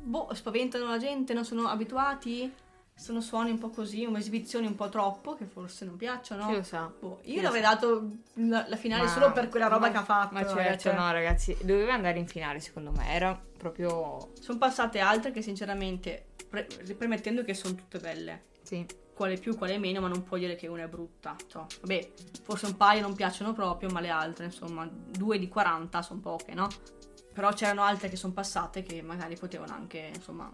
boh, 0.01 0.29
spaventano 0.35 0.87
la 0.87 0.99
gente, 0.99 1.33
non 1.35 1.45
sono 1.45 1.69
abituati. 1.69 2.53
Sono 2.99 3.21
suoni 3.21 3.53
un 3.53 3.59
po' 3.59 3.71
così, 3.71 4.13
esibizioni 4.13 4.67
un 4.67 4.75
po' 4.75 4.89
troppo, 4.89 5.37
che 5.37 5.45
forse 5.45 5.85
non 5.85 5.97
piacciono. 5.97 6.49
Chi 6.49 6.55
lo 6.57 6.63
sa? 6.65 6.93
Boh, 6.99 7.21
io 7.27 7.41
l'avrei 7.43 7.63
sa? 7.63 7.75
dato 7.75 8.11
la, 8.35 8.65
la 8.67 8.75
finale 8.75 9.05
Ma- 9.05 9.09
solo 9.09 9.31
per 9.31 9.49
quella 9.49 9.69
roba 9.69 9.87
ma- 9.87 9.93
che 9.93 9.97
ha 9.99 10.03
fatto. 10.03 10.35
Ma 10.35 10.45
certo, 10.45 10.79
cioè. 10.89 10.95
no, 10.95 11.09
ragazzi, 11.13 11.57
doveva 11.63 11.93
andare 11.95 12.19
in 12.19 12.27
finale, 12.27 12.59
secondo 12.59 12.91
me. 12.91 13.09
Era 13.09 13.41
proprio. 13.57 14.33
Sono 14.41 14.59
passate 14.59 14.99
altre 14.99 15.31
che 15.31 15.43
sinceramente, 15.43 16.27
pre- 16.49 16.67
premettendo 16.97 17.45
che 17.45 17.55
sono 17.55 17.77
tutte 17.77 18.01
belle, 18.01 18.47
Sì. 18.63 18.85
Quale 19.19 19.37
più, 19.37 19.57
quale 19.57 19.79
meno, 19.79 20.01
ma 20.01 20.07
non 20.07 20.23
puoi 20.23 20.39
dire 20.39 20.55
che 20.55 20.69
una 20.69 20.85
è 20.85 20.87
brutta. 20.87 21.35
Cioè, 21.49 21.65
vabbè, 21.81 22.13
forse 22.45 22.67
un 22.67 22.77
paio 22.77 23.03
non 23.03 23.17
piacciono 23.17 23.53
proprio, 23.53 23.91
ma 23.91 23.99
le 23.99 24.11
altre, 24.11 24.45
insomma, 24.45 24.89
due 24.89 25.41
di 25.41 25.49
40 25.49 26.03
sono 26.03 26.21
poche, 26.21 26.55
no? 26.55 26.69
Però 27.33 27.53
c'erano 27.53 27.83
altre 27.83 28.09
che 28.09 28.15
sono 28.15 28.33
passate 28.33 28.85
che 28.85 29.03
magari 29.03 29.37
potevano 29.37 29.73
anche, 29.73 30.13
insomma, 30.15 30.49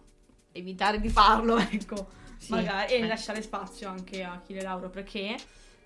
evitare 0.52 0.99
di 0.99 1.11
farlo, 1.11 1.59
ecco. 1.61 2.23
Sì, 2.38 2.52
magari, 2.52 2.94
e 2.94 3.00
eh. 3.00 3.06
lasciare 3.06 3.42
spazio 3.42 3.90
anche 3.90 4.25
a 4.25 4.33
Achille 4.33 4.62
Lauro, 4.62 4.88
perché 4.88 5.37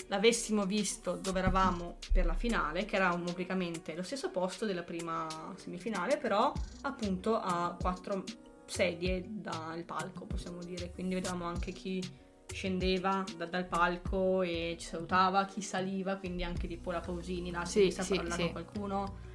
l'avessimo 0.06 0.64
visto 0.64 1.16
dove 1.16 1.40
eravamo 1.40 1.96
per 2.12 2.26
la 2.26 2.34
finale, 2.34 2.84
che 2.84 2.94
eravamo 2.94 3.24
praticamente 3.24 3.96
lo 3.96 4.04
stesso 4.04 4.30
posto 4.30 4.66
della 4.66 4.84
prima 4.84 5.26
semifinale, 5.56 6.16
però 6.16 6.52
appunto 6.82 7.40
a 7.40 7.76
quattro 7.76 8.22
sedie 8.66 9.24
dal 9.26 9.82
palco, 9.82 10.26
possiamo 10.26 10.62
dire. 10.62 10.92
Quindi 10.92 11.14
vedevamo 11.14 11.44
anche 11.44 11.72
chi 11.72 12.26
scendeva 12.52 13.24
da- 13.36 13.46
dal 13.46 13.66
palco 13.66 14.42
e 14.42 14.76
ci 14.78 14.86
salutava, 14.86 15.44
chi 15.44 15.60
saliva, 15.62 16.16
quindi 16.16 16.44
anche 16.44 16.66
tipo 16.66 16.90
la 16.90 17.00
Pausini, 17.00 17.50
là, 17.50 17.64
Sì, 17.64 17.90
si 17.90 18.02
sì, 18.02 18.14
parlava 18.16 18.34
sì. 18.34 18.50
qualcuno. 18.50 19.26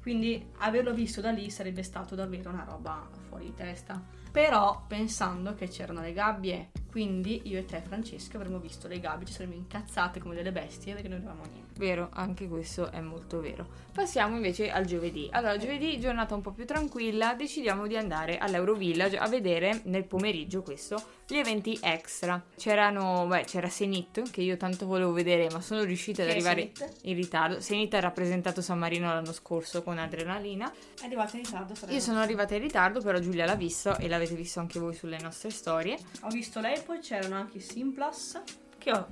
Quindi 0.00 0.42
averlo 0.58 0.94
visto 0.94 1.20
da 1.20 1.30
lì 1.30 1.50
sarebbe 1.50 1.82
stato 1.82 2.14
davvero 2.14 2.50
una 2.50 2.64
roba 2.64 3.06
fuori 3.28 3.46
di 3.46 3.54
testa. 3.54 4.00
Però 4.30 4.84
pensando 4.86 5.54
che 5.54 5.68
c'erano 5.68 6.00
le 6.00 6.12
gabbie, 6.12 6.70
quindi 6.90 7.42
io 7.44 7.58
e 7.58 7.64
te 7.64 7.80
Francesca 7.80 8.36
avremmo 8.36 8.58
visto 8.58 8.88
le 8.88 8.98
gabbie, 9.00 9.26
ci 9.26 9.32
saremmo 9.32 9.54
incazzate 9.54 10.20
come 10.20 10.34
delle 10.34 10.52
bestie 10.52 10.94
perché 10.94 11.08
non 11.08 11.18
avevamo 11.18 11.44
niente. 11.44 11.78
Vero, 11.78 12.08
anche 12.12 12.48
questo 12.48 12.90
è 12.90 13.00
molto 13.00 13.40
vero. 13.40 13.66
Passiamo 13.92 14.36
invece 14.36 14.70
al 14.70 14.84
giovedì. 14.84 15.28
Allora, 15.32 15.56
giovedì, 15.56 16.00
giornata 16.00 16.34
un 16.34 16.40
po' 16.40 16.50
più 16.50 16.64
tranquilla, 16.64 17.34
decidiamo 17.34 17.86
di 17.86 17.96
andare 17.96 18.38
all'Eurovillage 18.38 19.18
a 19.18 19.28
vedere 19.28 19.82
nel 19.84 20.04
pomeriggio 20.04 20.62
questo 20.62 21.16
gli 21.26 21.36
eventi 21.36 21.78
extra. 21.82 22.42
C'erano, 22.56 23.26
beh, 23.26 23.44
c'era 23.44 23.68
Senit, 23.68 24.30
che 24.30 24.40
io 24.40 24.56
tanto 24.56 24.86
volevo 24.86 25.12
vedere, 25.12 25.48
ma 25.50 25.60
sono 25.60 25.82
riuscita 25.82 26.22
ad 26.22 26.30
arrivare 26.30 26.72
in 27.02 27.14
ritardo. 27.14 27.60
Senit 27.60 27.92
ha 27.94 28.00
rappresentato 28.00 28.62
San 28.62 28.78
Marino 28.78 29.12
l'anno 29.12 29.32
scorso 29.32 29.82
con 29.82 29.98
Adrenalina. 29.98 30.72
È 31.00 31.04
arrivata 31.04 31.36
in 31.36 31.42
ritardo. 31.44 31.74
Io 31.88 32.00
sono 32.00 32.20
arrivata 32.20 32.54
in 32.54 32.62
ritardo, 32.62 33.02
però 33.02 33.18
Giulia 33.18 33.44
l'ha 33.44 33.56
visto 33.56 33.96
e 33.98 34.08
l'avete 34.08 34.34
visto 34.34 34.60
anche 34.60 34.78
voi 34.78 34.94
sulle 34.94 35.18
nostre 35.20 35.50
storie. 35.50 35.98
Ho 36.22 36.28
visto 36.28 36.60
lei, 36.60 36.77
poi 36.82 36.98
c'erano 37.00 37.36
anche 37.36 37.58
i 37.58 37.60
Simplas, 37.60 38.40
che 38.78 38.92
ho, 38.92 39.06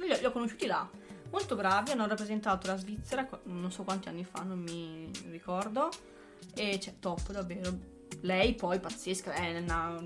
li 0.00 0.10
ho, 0.10 0.18
li 0.18 0.24
ho 0.24 0.32
conosciuti 0.32 0.66
là. 0.66 0.88
Molto 1.30 1.54
bravi, 1.54 1.92
hanno 1.92 2.06
rappresentato 2.06 2.66
la 2.66 2.76
Svizzera, 2.76 3.28
non 3.44 3.70
so 3.70 3.84
quanti 3.84 4.08
anni 4.08 4.24
fa, 4.24 4.42
non 4.42 4.58
mi 4.58 5.10
ricordo. 5.30 5.88
E 6.54 6.78
c'è 6.78 6.94
top, 6.98 7.30
davvero. 7.30 7.72
Lei 8.22 8.54
poi, 8.54 8.80
pazzesca, 8.80 9.32
è 9.32 9.58
una- 9.58 10.02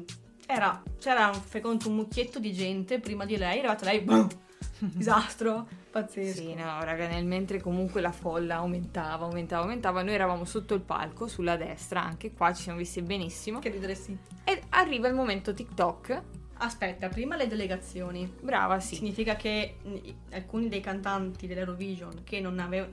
era, 0.47 0.83
c'era 0.99 1.29
un, 1.29 1.41
fai 1.41 1.63
conto, 1.63 1.89
un 1.89 1.97
mucchietto 1.97 2.39
di 2.39 2.53
gente 2.53 3.01
prima 3.01 3.25
di 3.25 3.37
lei, 3.39 3.57
è 3.57 3.59
arrivata 3.61 3.87
lei, 3.87 4.01
boom, 4.03 4.29
disastro, 4.79 5.67
pazzesco. 5.91 6.43
Sì, 6.43 6.55
no, 6.55 6.83
raga, 6.85 7.09
nel 7.09 7.25
mentre 7.25 7.61
comunque 7.63 8.03
la 8.03 8.13
folla 8.13 8.57
aumentava, 8.57 9.25
aumentava, 9.25 9.63
aumentava, 9.63 10.03
noi 10.03 10.13
eravamo 10.13 10.45
sotto 10.45 10.75
il 10.75 10.83
palco, 10.83 11.27
sulla 11.27 11.57
destra, 11.57 12.05
anche 12.05 12.33
qua 12.33 12.53
ci 12.53 12.65
siamo 12.65 12.79
visti 12.79 13.01
benissimo. 13.01 13.59
Che 13.61 13.71
ridere 13.71 13.95
sì. 13.95 14.15
E 14.45 14.63
arriva 14.71 15.09
il 15.09 15.15
momento 15.15 15.55
TikTok. 15.55 16.23
Aspetta, 16.65 17.09
prima 17.09 17.37
le 17.37 17.47
delegazioni. 17.47 18.27
Brava, 18.41 18.81
sì. 18.81 18.95
Significa 18.97 19.37
che 19.37 19.77
alcuni 20.31 20.69
dei 20.69 20.81
cantanti 20.81 21.47
dell'Eurovision 21.47 22.23
che 22.25 22.41
non 22.41 22.59
avevano 22.59 22.93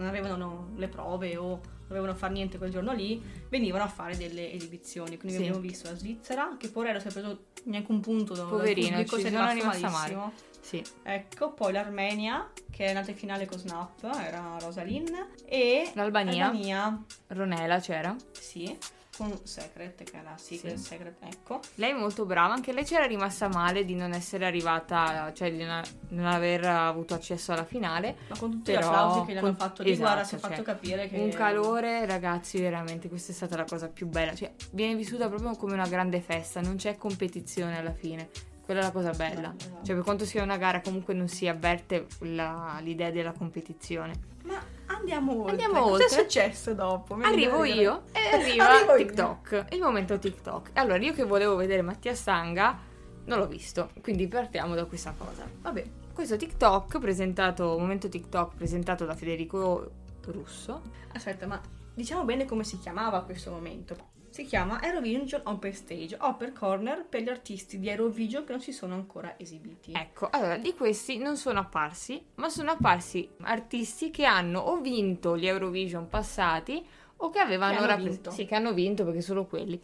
Non 0.00 0.08
avevano 0.08 0.70
le 0.76 0.88
prove 0.88 1.36
o 1.36 1.46
non 1.48 1.60
dovevano 1.88 2.14
fare 2.14 2.32
niente 2.32 2.56
quel 2.58 2.70
giorno 2.70 2.92
lì, 2.92 3.20
venivano 3.48 3.84
a 3.84 3.88
fare 3.88 4.16
delle 4.16 4.52
esibizioni. 4.52 5.16
Quindi 5.18 5.36
Sì. 5.38 5.44
abbiamo 5.44 5.60
visto 5.60 5.88
la 5.90 5.96
Svizzera, 5.96 6.56
che 6.58 6.68
pure 6.68 6.98
si 7.00 7.08
è 7.08 7.10
preso 7.12 7.44
neanche 7.64 7.90
un 7.90 8.00
punto 8.00 8.34
dal 8.34 8.48
Poverino, 8.48 8.96
pubblico, 8.96 9.16
ci 9.16 9.22
sono 9.22 9.52
rimasta 9.52 9.88
malissimo. 9.90 10.32
Sì. 10.60 10.84
Ecco, 11.02 11.52
poi 11.52 11.72
l'Armenia, 11.72 12.50
che 12.70 12.84
è 12.84 12.88
andata 12.88 13.10
in 13.10 13.16
finale 13.16 13.46
con 13.46 13.58
Snap, 13.58 14.04
era 14.04 14.56
Rosalind, 14.60 15.10
e 15.46 15.90
L'Albania. 15.94 16.46
Albania, 16.46 17.04
Ronela 17.28 17.80
c'era. 17.80 18.14
sì, 18.32 18.76
con 19.16 19.36
Secret, 19.44 20.02
che 20.02 20.16
era 20.16 20.34
Secret, 20.36 20.76
Sì. 20.76 20.82
Secret, 20.82 21.16
ecco. 21.20 21.60
Lei 21.74 21.90
è 21.90 21.94
molto 21.94 22.24
brava, 22.24 22.54
anche 22.54 22.72
lei 22.72 22.84
c'era 22.84 23.04
rimasta 23.04 23.48
male 23.48 23.84
di 23.84 23.94
non 23.94 24.12
essere 24.12 24.46
arrivata, 24.46 25.32
cioè 25.34 25.52
di 25.52 25.62
non, 25.64 25.82
non 26.10 26.26
aver 26.26 26.64
avuto 26.64 27.14
accesso 27.14 27.52
alla 27.52 27.64
finale. 27.64 28.16
Ma 28.28 28.38
con 28.38 28.50
tutti 28.50 28.72
Però 28.72 28.80
gli 28.80 28.84
applausi 28.84 29.26
che 29.26 29.32
gli 29.32 29.36
hanno 29.36 29.54
fatto 29.54 29.82
di 29.82 29.96
guarda, 29.96 30.24
si 30.24 30.34
è 30.34 30.36
esatto, 30.38 30.54
fatto 30.54 30.64
cioè, 30.64 30.74
capire 30.74 31.08
che... 31.08 31.18
Un 31.18 31.30
calore, 31.30 32.06
ragazzi, 32.06 32.60
veramente, 32.60 33.08
questa 33.08 33.32
è 33.32 33.34
stata 33.34 33.56
la 33.56 33.64
cosa 33.64 33.88
più 33.88 34.06
bella. 34.06 34.34
Cioè, 34.34 34.52
viene 34.72 34.94
vissuta 34.94 35.28
proprio 35.28 35.54
come 35.56 35.74
una 35.74 35.88
grande 35.88 36.20
festa, 36.20 36.60
non 36.60 36.76
c'è 36.76 36.96
competizione 36.96 37.76
alla 37.78 37.92
fine. 37.92 38.28
Quella 38.64 38.80
è 38.80 38.84
la 38.84 38.92
cosa 38.92 39.10
bella. 39.10 39.52
Esatto. 39.58 39.84
Cioè, 39.84 39.94
per 39.96 40.04
quanto 40.04 40.24
sia 40.24 40.42
una 40.44 40.56
gara, 40.56 40.80
comunque 40.80 41.12
non 41.12 41.26
si 41.26 41.48
avverte 41.48 42.06
la- 42.20 42.78
l'idea 42.80 43.10
della 43.10 43.32
competizione. 43.32 44.12
Ma 44.44 44.62
andiamo 44.96 45.32
oltre. 45.32 45.50
Andiamo 45.52 45.80
Cosa 45.80 45.92
oltre. 45.92 46.06
è 46.06 46.08
successo 46.08 46.74
dopo? 46.74 47.14
Mi 47.14 47.24
Arrivo 47.24 47.64
io 47.64 48.02
e 48.12 48.20
arriva 48.36 48.68
Arrivo 48.68 48.96
io. 48.96 49.06
TikTok. 49.06 49.66
Il 49.70 49.80
momento 49.80 50.18
TikTok. 50.18 50.70
Allora, 50.74 50.98
io 50.98 51.12
che 51.12 51.24
volevo 51.24 51.56
vedere 51.56 51.82
Mattia 51.82 52.14
Stanga, 52.14 52.78
non 53.24 53.38
l'ho 53.38 53.46
visto. 53.46 53.90
Quindi 54.02 54.26
partiamo 54.28 54.74
da 54.74 54.84
questa 54.86 55.14
cosa. 55.16 55.46
Vabbè, 55.62 55.84
Questo 56.12 56.36
TikTok 56.36 56.98
presentato, 56.98 57.78
momento 57.78 58.08
TikTok 58.08 58.54
presentato 58.56 59.04
da 59.04 59.14
Federico 59.14 59.90
Russo. 60.26 60.82
aspetta, 61.12 61.46
ma 61.46 61.60
diciamo 61.94 62.24
bene 62.24 62.44
come 62.44 62.64
si 62.64 62.78
chiamava 62.78 63.22
questo 63.22 63.50
momento. 63.50 63.96
Si 64.30 64.44
chiama 64.44 64.80
Eurovision 64.82 65.40
Open 65.44 65.72
Stage, 65.72 66.16
Open 66.20 66.52
Corner 66.52 67.04
per 67.04 67.22
gli 67.22 67.28
artisti 67.28 67.80
di 67.80 67.88
Eurovision 67.88 68.44
che 68.44 68.52
non 68.52 68.60
si 68.60 68.72
sono 68.72 68.94
ancora 68.94 69.34
esibiti. 69.36 69.92
Ecco, 69.92 70.28
allora 70.30 70.56
di 70.56 70.72
questi 70.74 71.18
non 71.18 71.36
sono 71.36 71.58
apparsi, 71.58 72.24
ma 72.36 72.48
sono 72.48 72.70
apparsi 72.70 73.28
artisti 73.42 74.10
che 74.10 74.24
hanno 74.24 74.60
o 74.60 74.80
vinto 74.80 75.36
gli 75.36 75.46
Eurovision 75.48 76.08
passati 76.08 76.84
o 77.16 77.28
che 77.30 77.38
avevano 77.40 77.72
Che 77.72 77.78
hanno 77.78 77.86
rappres- 77.86 78.08
vinto. 78.14 78.30
Sì, 78.30 78.44
che 78.46 78.54
hanno 78.54 78.72
vinto 78.72 79.04
perché 79.04 79.20
solo 79.20 79.44
quelli. 79.46 79.80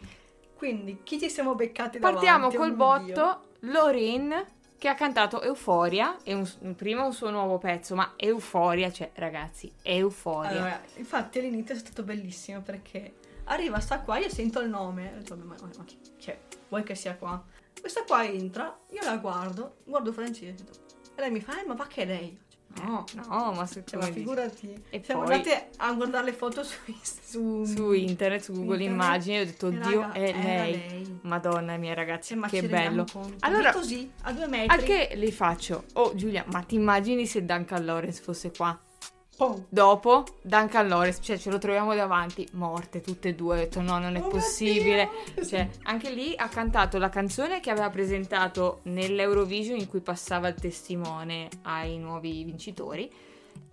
Quindi, 0.56 1.00
chi 1.02 1.18
ci 1.18 1.28
siamo 1.28 1.54
beccati 1.54 1.98
Partiamo 1.98 2.48
davanti? 2.48 2.56
col 2.56 2.70
Oh 2.70 2.74
mio 3.02 3.14
botto 3.14 3.40
Dio. 3.60 3.72
Lorraine 3.72 4.46
che 4.78 4.88
ha 4.88 4.94
cantato 4.94 5.42
Euforia, 5.42 6.18
e 6.22 6.34
un- 6.34 6.74
prima 6.76 7.02
un 7.04 7.12
suo 7.12 7.30
nuovo 7.30 7.58
pezzo, 7.58 7.94
ma 7.94 8.12
Euforia, 8.16 8.92
cioè 8.92 9.10
ragazzi, 9.14 9.70
Euforia. 9.82 10.50
Allora, 10.50 10.80
infatti 10.96 11.38
all'inizio 11.40 11.74
è 11.74 11.78
stato 11.78 12.02
bellissimo 12.04 12.60
perché 12.60 13.14
arriva 13.46 13.80
sta 13.80 14.00
qua, 14.00 14.18
io 14.18 14.28
sento 14.28 14.60
il 14.60 14.68
nome, 14.68 15.10
ho 15.12 15.16
detto, 15.18 15.36
"Vabbè, 15.36 15.46
ma, 15.60 15.68
ma 15.76 15.84
chi, 15.84 15.98
cioè, 16.18 16.38
vuoi 16.68 16.82
che 16.84 16.94
sia 16.94 17.16
qua? 17.16 17.42
Questa 17.80 18.04
qua 18.04 18.24
entra, 18.24 18.78
io 18.90 19.02
la 19.02 19.16
guardo, 19.16 19.76
guardo 19.84 20.12
Francesco 20.12 20.64
e 21.14 21.20
lei 21.20 21.30
mi 21.30 21.40
fa, 21.40 21.60
eh, 21.60 21.66
ma 21.66 21.74
va 21.74 21.86
che 21.86 22.02
è 22.02 22.06
lei? 22.06 22.44
No, 22.82 23.06
No, 23.28 23.52
ma 23.52 23.64
se 23.66 23.84
cioè, 23.86 23.98
ma 23.98 24.06
figurati. 24.12 24.84
E 24.90 25.02
Siamo 25.02 25.22
poi- 25.22 25.32
andate 25.36 25.70
a 25.78 25.92
guardare 25.94 26.26
le 26.26 26.32
foto 26.34 26.62
su, 26.62 26.76
su, 27.02 27.64
su 27.64 27.92
internet, 27.92 28.42
su 28.42 28.52
Google 28.52 28.82
internet, 28.82 28.90
Immagini, 28.92 29.38
ho 29.40 29.44
detto, 29.46 29.66
oddio, 29.68 30.00
raga, 30.00 30.12
è 30.12 30.32
lei. 30.32 30.72
lei. 30.72 31.18
Madonna 31.22 31.76
mia 31.78 31.94
ragazzi, 31.94 32.30
Cioè, 32.34 32.38
ma 32.38 32.48
che 32.48 32.62
bello. 32.64 33.06
conto? 33.10 33.36
Allora- 33.46 33.72
così, 33.72 34.10
a 34.22 34.32
due 34.32 34.46
metri. 34.46 34.76
Anche 34.76 35.12
li 35.14 35.32
faccio. 35.32 35.84
Oh 35.94 36.14
Giulia, 36.14 36.44
ma 36.52 36.60
ti 36.60 36.74
immagini 36.74 37.24
se 37.26 37.46
Duncan 37.46 37.82
Lawrence 37.82 38.20
fosse 38.20 38.50
qua? 38.54 38.78
Dopo 39.68 40.24
Duncan 40.42 40.88
Lawrence, 40.88 41.20
cioè 41.22 41.36
ce 41.36 41.50
lo 41.50 41.58
troviamo 41.58 41.94
davanti, 41.94 42.46
morte 42.52 43.00
tutte 43.00 43.28
e 43.28 43.34
due. 43.34 43.54
Ho 43.54 43.58
detto 43.58 43.80
no, 43.80 43.98
non 43.98 44.16
è 44.16 44.20
Oh 44.20 44.28
possibile. 44.28 45.08
Cioè, 45.46 45.68
anche 45.84 46.10
lì 46.10 46.34
ha 46.36 46.48
cantato 46.48 46.98
la 46.98 47.08
canzone 47.10 47.60
che 47.60 47.70
aveva 47.70 47.90
presentato 47.90 48.80
nell'Eurovision 48.84 49.78
in 49.78 49.88
cui 49.88 50.00
passava 50.00 50.48
il 50.48 50.54
testimone 50.54 51.48
ai 51.62 51.98
nuovi 51.98 52.42
vincitori 52.44 53.10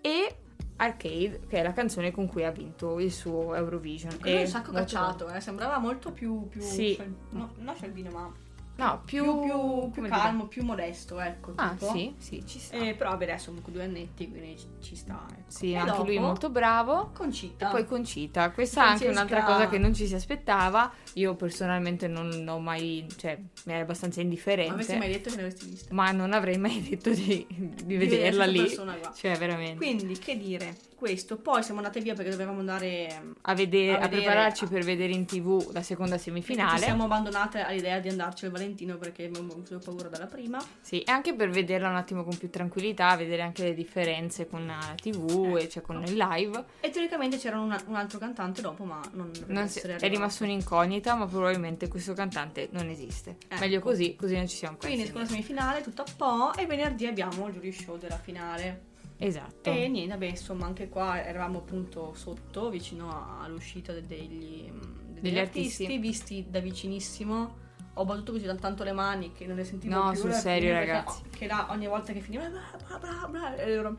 e 0.02 0.36
Arcade, 0.76 1.42
che 1.48 1.60
è 1.60 1.64
la 1.64 1.72
canzone 1.72 2.12
con 2.12 2.28
cui 2.28 2.44
ha 2.44 2.52
vinto 2.52 3.00
il 3.00 3.12
suo 3.12 3.56
Eurovision. 3.56 4.18
Quello 4.20 4.36
è 4.36 4.40
E 4.40 4.42
un 4.44 4.48
sacco 4.48 4.72
cacciato, 4.72 5.30
eh. 5.30 5.40
sembrava 5.40 5.78
molto 5.78 6.12
più... 6.12 6.48
più 6.50 6.62
Sì. 6.62 6.94
sciol- 6.94 7.16
no, 7.30 7.54
non 7.60 7.76
scialbino, 7.76 8.10
ma. 8.12 8.32
No, 8.76 9.02
più, 9.06 9.24
più, 9.42 9.90
più, 9.92 10.02
più 10.02 10.10
calmo, 10.10 10.48
più 10.48 10.64
modesto, 10.64 11.20
ecco. 11.20 11.54
Ah, 11.56 11.70
tipo. 11.78 11.92
sì, 11.92 12.16
sì, 12.18 12.44
ci 12.48 12.58
sta. 12.58 12.76
Eh, 12.76 12.96
però 12.96 13.12
vabbè, 13.12 13.26
adesso 13.26 13.48
comunque 13.48 13.72
due 13.72 13.84
annetti, 13.84 14.28
quindi 14.30 14.58
ci, 14.58 14.66
ci 14.82 14.96
sta. 14.96 15.26
Ecco. 15.30 15.42
Sì, 15.48 15.72
E 15.74 15.76
anche 15.76 16.04
lui 16.04 16.16
è 16.16 16.20
molto 16.20 16.50
bravo. 16.50 17.12
Concita. 17.14 17.68
E 17.68 17.72
poi 17.72 17.86
Concita, 17.86 18.50
questa 18.52 18.82
è 18.82 18.88
anche 18.88 19.06
Francesca- 19.06 19.36
un'altra 19.36 19.54
cosa 19.54 19.70
che 19.70 19.78
non 19.78 19.94
ci 19.94 20.08
si 20.08 20.16
aspettava. 20.16 20.92
Io 21.14 21.36
personalmente 21.36 22.08
non 22.08 22.48
ho 22.48 22.60
mai, 22.60 23.06
cioè, 23.16 23.40
mi 23.66 23.74
è 23.74 23.78
abbastanza 23.80 24.22
Non 24.22 24.30
indifferente. 24.32 24.72
avresti 24.72 24.98
mai 24.98 25.12
detto 25.12 25.30
che 25.30 25.36
ne 25.36 25.42
avresti 25.44 25.66
vista. 25.70 25.94
Ma 25.94 26.12
non 26.12 26.34
avrei 26.34 26.58
mai 26.58 26.82
detto 26.90 27.12
di, 27.12 27.46
di 27.48 27.96
vedere 27.96 28.32
vederla 28.32 28.46
lì. 28.46 28.68
Cioè, 29.16 29.38
veramente. 29.38 29.76
Quindi, 29.76 30.18
che 30.18 30.36
dire, 30.36 30.76
questo. 31.04 31.36
Poi 31.38 31.62
siamo 31.64 31.82
andate 31.82 32.00
via 32.00 32.14
perché 32.14 32.32
dovevamo 32.32 32.60
andare... 32.60 33.22
a, 33.42 33.54
vedere, 33.54 33.92
a 33.92 33.96
a 33.98 34.00
vedere- 34.08 34.22
prepararci 34.24 34.68
per 34.68 34.84
vedere 34.86 35.12
in 35.12 35.26
tv 35.26 35.70
la 35.74 35.82
seconda 35.84 36.16
Ci 36.16 36.24
semifinale. 36.24 36.80
siamo 36.80 37.04
abbandonate 37.04 37.60
all'idea 37.60 38.00
di 38.00 38.08
andarci 38.08 38.46
al 38.46 38.52
Valentino 38.52 38.98
perché 38.98 39.26
abbiamo 39.26 39.52
avuto 39.52 39.78
paura 39.80 40.08
dalla 40.08 40.28
prima. 40.28 40.64
Sì, 40.80 41.02
e 41.02 41.12
anche 41.12 41.34
per 41.34 41.50
vederla 41.50 41.90
un 41.90 41.98
attimo 41.98 42.24
con 42.24 42.38
più 42.38 42.50
tranquillità, 42.50 43.14
vedere 43.18 43.42
anche 43.42 43.64
le 43.64 43.74
differenze 43.74 44.48
con 44.48 44.66
la 44.66 44.80
tv 44.96 45.58
e 45.60 45.68
cioè 45.68 45.82
con 45.84 46.02
il 46.04 46.16
live. 46.16 46.64
E 46.80 46.90
teoricamente 46.90 47.38
c'era 47.38 47.60
una- 47.60 47.82
un 47.88 47.96
altro 47.96 48.18
cantante 48.18 48.62
dopo, 48.62 48.86
ma 48.86 49.02
non 49.12 49.30
Non 49.48 49.68
si- 49.68 49.80
è 49.80 50.08
rimasto 50.08 50.46
un'incognita, 50.46 51.16
ma 51.16 51.26
probabilmente 51.28 51.90
questo 51.90 52.14
cantante 52.14 52.70
non 52.72 52.88
esiste. 52.88 53.36
Ecco. 53.50 53.60
Meglio 53.60 53.82
così, 53.82 54.16
così 54.16 54.36
non 54.36 54.48
ci 54.48 54.56
siamo 54.56 54.76
persi. 54.78 54.88
Quindi 54.92 55.08
seconda 55.08 55.28
semifinale, 55.28 55.82
tutto 55.82 56.04
a 56.04 56.06
po', 56.16 56.54
e 56.56 56.66
venerdì 56.66 57.08
abbiamo 57.08 57.48
il 57.48 57.56
jury 57.56 57.72
show 57.74 57.98
della 57.98 58.18
finale. 58.18 58.92
Esatto. 59.26 59.70
E 59.70 59.88
niente, 59.88 60.12
vabbè, 60.14 60.26
insomma, 60.26 60.66
anche 60.66 60.90
qua 60.90 61.24
eravamo 61.24 61.60
appunto 61.60 62.14
sotto, 62.16 62.70
vicino 62.70 63.40
all'uscita 63.42 63.94
de- 63.94 64.06
degli, 64.06 64.70
degli 64.70 65.20
Degli 65.22 65.40
artisti, 65.40 65.84
artisti. 65.84 65.98
visti 65.98 66.46
da 66.50 66.60
vicinissimo. 66.60 67.62
Ho 67.98 68.06
battuto 68.06 68.32
così 68.34 68.46
tanto 68.60 68.84
le 68.84 68.92
mani 68.92 69.32
che 69.34 69.46
non 69.46 69.56
le 69.56 69.64
sentivo 69.64 69.94
No, 69.96 70.10
più. 70.12 70.20
sul 70.22 70.30
alla 70.32 70.40
serio, 70.40 70.74
perché- 70.74 70.92
ragazzi. 70.92 71.22
Che 71.30 71.48
là 71.48 71.68
ogni 71.70 71.88
volta 71.88 72.12
che 72.12 72.20
finiva, 72.22 72.48
bravo, 72.50 73.00
bravo, 73.00 73.28
bravo, 73.32 73.56
e 73.56 73.76
loro, 73.76 73.96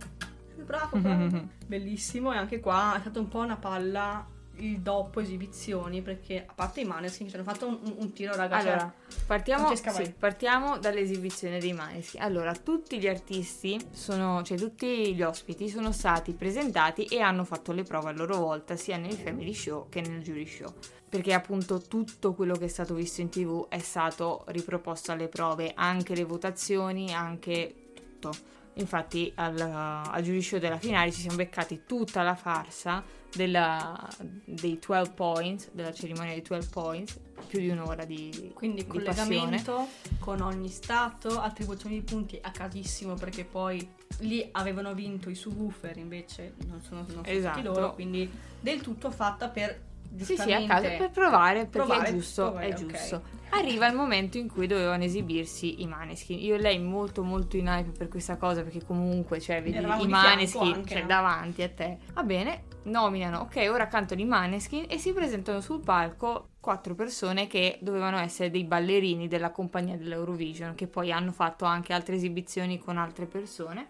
bravo, 0.65 0.99
bravo. 0.99 1.49
Bellissimo, 1.67 2.33
e 2.33 2.37
anche 2.37 2.61
qua 2.61 2.97
è 2.97 3.01
stata 3.01 3.21
un 3.21 3.29
po' 3.29 3.39
una 3.39 3.57
palla 3.57 4.27
il 4.57 4.81
dopo 4.81 5.21
esibizioni, 5.21 6.03
perché 6.03 6.45
a 6.47 6.53
parte 6.55 6.81
i 6.81 6.85
Maneskin 6.85 7.29
ci 7.29 7.35
hanno 7.35 7.45
fatto 7.45 7.67
un, 7.67 7.79
un- 7.97 8.13
tiro, 8.13 8.35
ragazzi. 8.37 8.69
Allora, 8.69 8.95
partiamo, 9.27 9.65
Francesca, 9.67 9.93
vai. 9.93 10.05
sì, 10.07 10.13
partiamo 10.13 10.79
dall'esibizione 10.79 11.59
dei 11.59 11.73
Maneskin. 11.73 12.23
Allora, 12.23 12.55
tutti 12.55 12.99
gli 12.99 13.09
artisti, 13.09 13.81
sono, 13.93 14.43
cioè 14.43 14.57
tutti 14.57 15.15
gli 15.15 15.23
ospiti 15.23 15.69
sono 15.69 15.93
stati 15.93 16.33
presentati 16.33 17.05
e 17.05 17.21
hanno 17.21 17.45
fatto 17.45 17.73
le 17.73 17.83
prove 17.83 18.11
a 18.11 18.13
loro 18.13 18.37
volta, 18.37 18.77
sia 18.77 18.97
nel 18.97 19.15
Family 19.15 19.55
Show 19.55 19.89
che 19.89 20.01
nel 20.01 20.23
Jury 20.23 20.47
Show. 20.47 20.73
Perché 21.09 21.33
appunto 21.33 21.81
tutto 21.81 22.35
quello 22.35 22.55
che 22.55 22.65
è 22.65 22.69
stato 22.69 22.95
visto 22.95 23.21
in 23.21 23.29
tv 23.29 23.69
è 23.69 23.79
stato 23.79 24.45
riproposto 24.49 25.13
alle 25.13 25.29
prove, 25.29 25.73
anche 25.75 26.15
le 26.15 26.25
votazioni, 26.25 27.13
anche 27.13 27.93
tutto. 27.95 28.33
Infatti 28.75 29.31
al, 29.37 29.61
al 29.61 30.23
Jury 30.23 30.43
Show 30.43 30.59
della 30.59 30.79
finale 30.79 31.13
ci 31.13 31.21
siamo 31.21 31.37
beccati 31.37 31.83
tutta 31.87 32.23
la 32.23 32.35
farsa 32.35 33.23
della- 33.35 34.09
dei 34.45 34.79
12 34.85 35.11
points, 35.15 35.71
della 35.73 35.93
cerimonia 35.93 36.33
dei 36.33 36.43
12 36.43 36.69
points, 36.71 37.19
più 37.47 37.61
di 37.61 37.69
un'ora 37.69 38.05
di, 38.05 38.53
Quindi 38.55 38.85
di 38.85 38.99
passione. 39.01 39.05
collegamento 39.15 39.89
con 40.19 40.41
ogni 40.41 40.69
stato, 40.69 41.41
attribuzione 41.41 41.95
di 41.97 42.03
punti 42.03 42.39
a 42.41 42.51
casissimo 42.51 43.15
perché 43.15 43.45
poi 43.45 43.87
lì 44.21 44.47
avevano 44.53 44.95
vinto 44.95 45.29
i 45.31 45.35
subwoofer 45.35 45.97
invece 45.97 46.55
non 46.67 46.81
sono, 46.81 47.01
non 47.01 47.09
sono 47.09 47.23
Esatto. 47.25 47.61
stati 47.61 47.63
loro, 47.63 47.95
quindi 47.95 48.31
del 48.61 48.81
tutto 48.81 49.11
fatta 49.11 49.49
per 49.49 49.81
Sì, 50.17 50.37
sì, 50.37 50.53
a 50.53 50.65
caso 50.65 50.87
per 50.97 51.11
provare 51.11 51.67
perché 51.67 51.89
provare, 51.89 52.09
è 52.09 52.13
giusto, 52.13 52.43
provare, 52.45 52.69
è 52.69 52.75
giusto. 52.75 53.23
Arriva 53.51 53.87
il 53.89 53.95
momento 53.97 54.39
in 54.39 54.49
cui 54.49 54.67
dovevano 54.67 55.03
esibirsi 55.05 55.83
i 55.83 55.87
Maneskin. 55.87 56.39
Io 56.39 56.55
e 56.55 56.59
lei 56.59 56.79
molto 56.81 57.23
molto 57.23 57.57
in 57.57 57.67
hype 57.67 57.91
per 57.91 58.09
questa 58.09 58.37
cosa 58.37 58.63
perché 58.63 58.85
comunque, 58.85 59.41
cioè, 59.41 59.63
vedi 59.63 59.79
i 59.79 60.07
Maneskin 60.09 60.87
cioè, 60.87 61.01
no? 61.03 61.07
davanti 61.07 61.63
a 61.63 61.69
te. 61.69 61.99
Va 62.13 62.23
bene, 62.23 62.63
nominano, 62.85 63.41
ok, 63.41 63.69
ora 63.71 63.87
cantano 63.87 64.21
i 64.21 64.25
Maneskin 64.25 64.87
e 64.89 64.99
si 64.99 65.13
presentano 65.13 65.61
sul 65.61 65.81
palco 65.81 66.49
quattro 66.61 66.95
persone 66.95 67.47
che 67.47 67.79
dovevano 67.81 68.19
essere 68.19 68.51
dei 68.51 68.65
ballerini 68.65 69.29
della 69.29 69.51
compagnia 69.51 69.97
dell'Eurovision, 69.97 70.75
che 70.75 70.87
poi 70.87 71.13
hanno 71.13 71.33
fatto 71.33 71.65
anche 71.65 71.93
altre 71.93 72.15
esibizioni 72.17 72.79
con 72.79 72.97
altre 72.97 73.27
persone. 73.27 73.89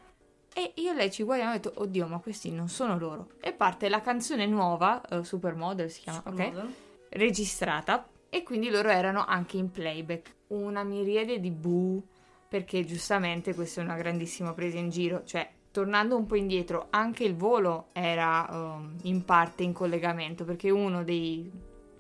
E 0.52 0.72
io 0.76 0.92
e 0.92 0.94
lei 0.94 1.10
ci 1.10 1.24
guardiamo 1.24 1.52
e 1.52 1.56
ho 1.56 1.60
detto, 1.60 1.80
oddio, 1.80 2.06
ma 2.06 2.18
questi 2.18 2.52
non 2.52 2.68
sono 2.68 2.96
loro. 2.96 3.30
E 3.40 3.52
parte 3.52 3.88
la 3.88 4.00
canzone 4.00 4.46
nuova, 4.46 5.02
uh, 5.10 5.22
Supermodel 5.22 5.90
si 5.90 6.02
chiama, 6.02 6.18
ok? 6.18 6.30
Supermodel. 6.30 6.74
Registrata. 7.08 8.08
E 8.28 8.42
quindi 8.42 8.70
loro 8.70 8.88
erano 8.88 9.24
anche 9.24 9.56
in 9.56 9.70
playback. 9.70 10.34
Una 10.48 10.84
miriade 10.84 11.40
di 11.40 11.50
boo, 11.50 12.02
perché 12.48 12.84
giustamente 12.84 13.52
questa 13.54 13.80
è 13.80 13.84
una 13.84 13.96
grandissima 13.96 14.52
presa 14.52 14.78
in 14.78 14.90
giro. 14.90 15.24
Cioè, 15.24 15.48
tornando 15.74 16.16
un 16.16 16.24
po' 16.24 16.36
indietro, 16.36 16.86
anche 16.90 17.24
il 17.24 17.34
volo 17.34 17.86
era 17.92 18.46
um, 18.48 18.94
in 19.02 19.24
parte 19.24 19.64
in 19.64 19.72
collegamento, 19.72 20.44
perché 20.44 20.70
uno 20.70 21.02
dei, 21.02 21.50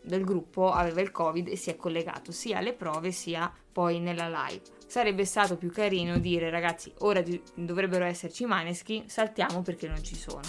del 0.00 0.22
gruppo 0.22 0.70
aveva 0.70 1.00
il 1.00 1.10
covid 1.10 1.48
e 1.48 1.56
si 1.56 1.70
è 1.70 1.76
collegato 1.76 2.30
sia 2.30 2.58
alle 2.58 2.72
prove 2.72 3.10
sia 3.10 3.52
poi 3.72 3.98
nella 3.98 4.28
live. 4.28 4.62
Sarebbe 4.86 5.24
stato 5.24 5.56
più 5.56 5.72
carino 5.72 6.18
dire 6.18 6.50
ragazzi, 6.50 6.92
ora 6.98 7.20
dovrebbero 7.56 8.04
esserci 8.04 8.44
i 8.44 8.46
maneschi, 8.46 9.02
saltiamo 9.06 9.62
perché 9.62 9.88
non 9.88 10.04
ci 10.04 10.14
sono. 10.14 10.42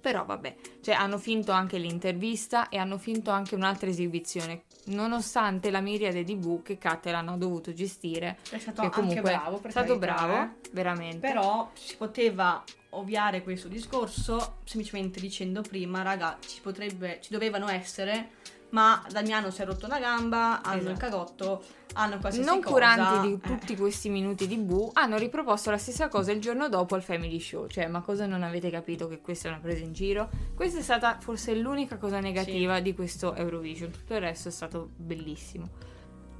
Però 0.00 0.24
vabbè, 0.24 0.56
cioè 0.80 0.94
hanno 0.94 1.18
finto 1.18 1.52
anche 1.52 1.78
l'intervista 1.78 2.68
e 2.68 2.78
hanno 2.78 2.96
finto 2.96 3.30
anche 3.30 3.54
un'altra 3.54 3.88
esibizione, 3.88 4.62
nonostante 4.86 5.70
la 5.70 5.80
miriade 5.80 6.24
di 6.24 6.36
bu 6.36 6.62
che 6.62 6.78
Catalan 6.78 7.28
ha 7.28 7.36
dovuto 7.36 7.72
gestire. 7.72 8.38
È 8.50 8.58
stato 8.58 8.80
che 8.80 8.86
anche 8.86 9.00
comunque 9.00 9.30
bravo, 9.30 9.60
è 9.62 9.70
stato 9.70 9.98
carità, 9.98 10.26
bravo, 10.26 10.42
eh. 10.42 10.68
veramente. 10.72 11.18
Però 11.18 11.70
si 11.74 11.96
poteva 11.96 12.64
ovviare 12.90 13.42
questo 13.42 13.68
discorso 13.68 14.58
semplicemente 14.64 15.20
dicendo 15.20 15.60
prima, 15.60 16.02
raga, 16.02 16.38
ci 16.40 16.60
potrebbe, 16.60 17.18
ci 17.20 17.30
dovevano 17.32 17.68
essere, 17.68 18.30
ma 18.70 19.04
Damiano 19.10 19.50
si 19.50 19.62
è 19.62 19.64
rotto 19.64 19.86
una 19.86 19.98
gamba, 19.98 20.62
hanno 20.62 20.80
il 20.82 20.86
Esatto. 20.90 20.98
cagotto, 20.98 21.62
hanno 21.94 22.18
qualsiasi 22.18 22.48
non 22.48 22.60
cosa. 22.60 22.72
curanti 22.72 23.26
di 23.28 23.34
eh. 23.34 23.40
tutti 23.40 23.76
questi 23.76 24.08
minuti 24.08 24.46
di 24.46 24.56
bu, 24.56 24.90
hanno 24.92 25.16
riproposto 25.18 25.70
la 25.70 25.78
stessa 25.78 26.08
cosa 26.08 26.32
il 26.32 26.40
giorno 26.40 26.68
dopo 26.68 26.94
al 26.94 27.02
Family 27.02 27.40
Show. 27.40 27.66
Cioè, 27.66 27.86
ma 27.88 28.00
cosa 28.00 28.26
non 28.26 28.42
avete 28.42 28.70
capito 28.70 29.08
che 29.08 29.20
questa 29.20 29.48
è 29.48 29.50
una 29.52 29.60
presa 29.60 29.82
in 29.84 29.92
giro? 29.92 30.28
Questa 30.54 30.78
è 30.78 30.82
stata 30.82 31.18
forse 31.20 31.54
l'unica 31.54 31.96
cosa 31.96 32.20
negativa 32.20 32.80
di 32.80 32.94
questo 32.94 33.34
Eurovision. 33.34 33.90
Tutto 33.90 34.14
il 34.14 34.20
resto 34.20 34.48
è 34.48 34.52
stato 34.52 34.90
bellissimo. 34.96 35.68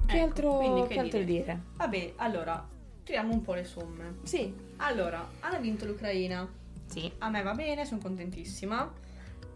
Che 0.05 0.15
Ecco, 0.15 0.23
altro, 0.25 0.57
quindi 0.57 0.81
che 0.83 0.87
che 0.93 0.99
altro 0.99 1.19
dire? 1.19 1.31
dire? 1.43 1.61
Vabbè, 1.75 2.13
allora, 2.17 2.67
tiriamo 3.03 3.33
un 3.33 3.41
po' 3.41 3.53
le 3.53 3.63
somme. 3.65 4.15
Sì, 4.23 4.53
Allora, 4.77 5.25
hanno 5.41 5.59
vinto 5.59 5.85
l'Ucraina. 5.85 6.47
sì. 6.87 7.11
A 7.19 7.29
me 7.29 7.41
va 7.43 7.53
bene, 7.53 7.85
sono 7.85 7.99
contentissima. 8.01 8.91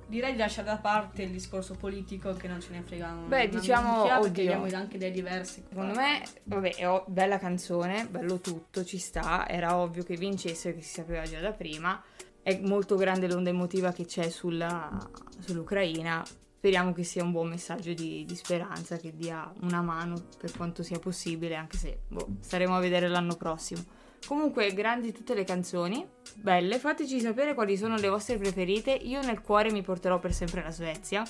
Direi 0.07 0.33
di 0.33 0.37
lasciare 0.37 0.67
da 0.67 0.77
parte 0.77 1.23
il 1.23 1.31
discorso 1.31 1.73
politico 1.73 2.33
che 2.33 2.47
non 2.47 2.61
ce 2.61 2.69
ne 2.71 2.81
frega 2.83 3.07
un- 3.11 3.27
Beh, 3.27 3.49
diciamo, 3.49 4.03
oddio. 4.03 4.53
abbiamo 4.53 4.65
anche 4.77 4.97
idee 4.97 5.09
diverse. 5.11 5.63
Secondo 5.67 5.95
me, 5.95 6.21
vabbè, 6.43 6.75
è 6.75 6.87
o- 6.87 7.05
bella 7.07 7.39
canzone, 7.39 8.05
bello 8.07 8.39
tutto, 8.39 8.85
ci 8.85 8.99
sta. 8.99 9.47
Era 9.47 9.77
ovvio 9.77 10.03
che 10.03 10.15
vincesse, 10.15 10.75
che 10.75 10.81
si 10.81 10.93
sapeva 10.93 11.23
già 11.23 11.39
da 11.39 11.51
prima. 11.53 12.01
È 12.43 12.59
molto 12.63 12.95
grande 12.95 13.27
l'onda 13.27 13.49
emotiva 13.49 13.91
che 13.91 14.05
c'è 14.05 14.29
sulla- 14.29 14.95
sull'Ucraina. 15.39 16.23
Speriamo 16.57 16.93
che 16.93 17.03
sia 17.03 17.23
un 17.23 17.31
buon 17.31 17.49
messaggio 17.49 17.93
di, 17.93 18.25
di 18.25 18.35
speranza, 18.35 18.97
che 18.97 19.15
dia 19.15 19.51
una 19.61 19.81
mano 19.81 20.15
per 20.37 20.51
quanto 20.51 20.83
sia 20.83 20.99
possibile, 20.99 21.55
anche 21.55 21.77
se 21.77 21.99
boh, 22.07 22.27
staremo 22.41 22.75
a 22.75 22.79
vedere 22.79 23.07
l'anno 23.07 23.35
prossimo. 23.35 23.83
Comunque, 24.25 24.73
grandi 24.73 25.11
tutte 25.11 25.33
le 25.35 25.43
canzoni, 25.43 26.05
belle. 26.35 26.79
Fateci 26.79 27.19
sapere 27.19 27.53
quali 27.53 27.77
sono 27.77 27.95
le 27.97 28.09
vostre 28.09 28.37
preferite. 28.37 28.91
Io 28.91 29.21
nel 29.21 29.41
cuore 29.41 29.71
mi 29.71 29.81
porterò 29.81 30.19
per 30.19 30.33
sempre 30.33 30.63
la 30.63 30.71
Svezia. 30.71 31.23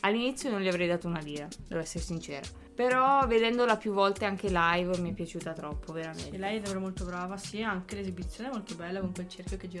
All'inizio 0.00 0.50
non 0.50 0.60
gli 0.60 0.68
avrei 0.68 0.86
dato 0.86 1.06
una 1.08 1.20
lira, 1.20 1.48
devo 1.66 1.80
essere 1.80 2.04
sincera. 2.04 2.46
Però 2.74 3.26
vedendola 3.26 3.76
più 3.76 3.92
volte 3.92 4.26
anche 4.26 4.48
live 4.50 4.98
mi 4.98 5.10
è 5.10 5.14
piaciuta 5.14 5.54
troppo, 5.54 5.92
E 5.92 5.94
veramente. 5.94 6.36
lei 6.36 6.58
è 6.58 6.60
davvero 6.60 6.80
molto 6.80 7.04
brava, 7.04 7.36
sì, 7.38 7.62
anche 7.62 7.96
l'esibizione 7.96 8.50
è 8.50 8.52
molto 8.52 8.74
bella 8.74 9.00
con 9.00 9.12
quel 9.12 9.28
cerchio 9.28 9.56
che 9.56 9.68
gira. 9.68 9.80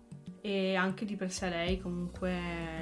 E 0.41 0.75
anche 0.75 1.05
di 1.05 1.15
per 1.15 1.31
sé 1.31 1.49
lei 1.49 1.79
comunque 1.79 2.31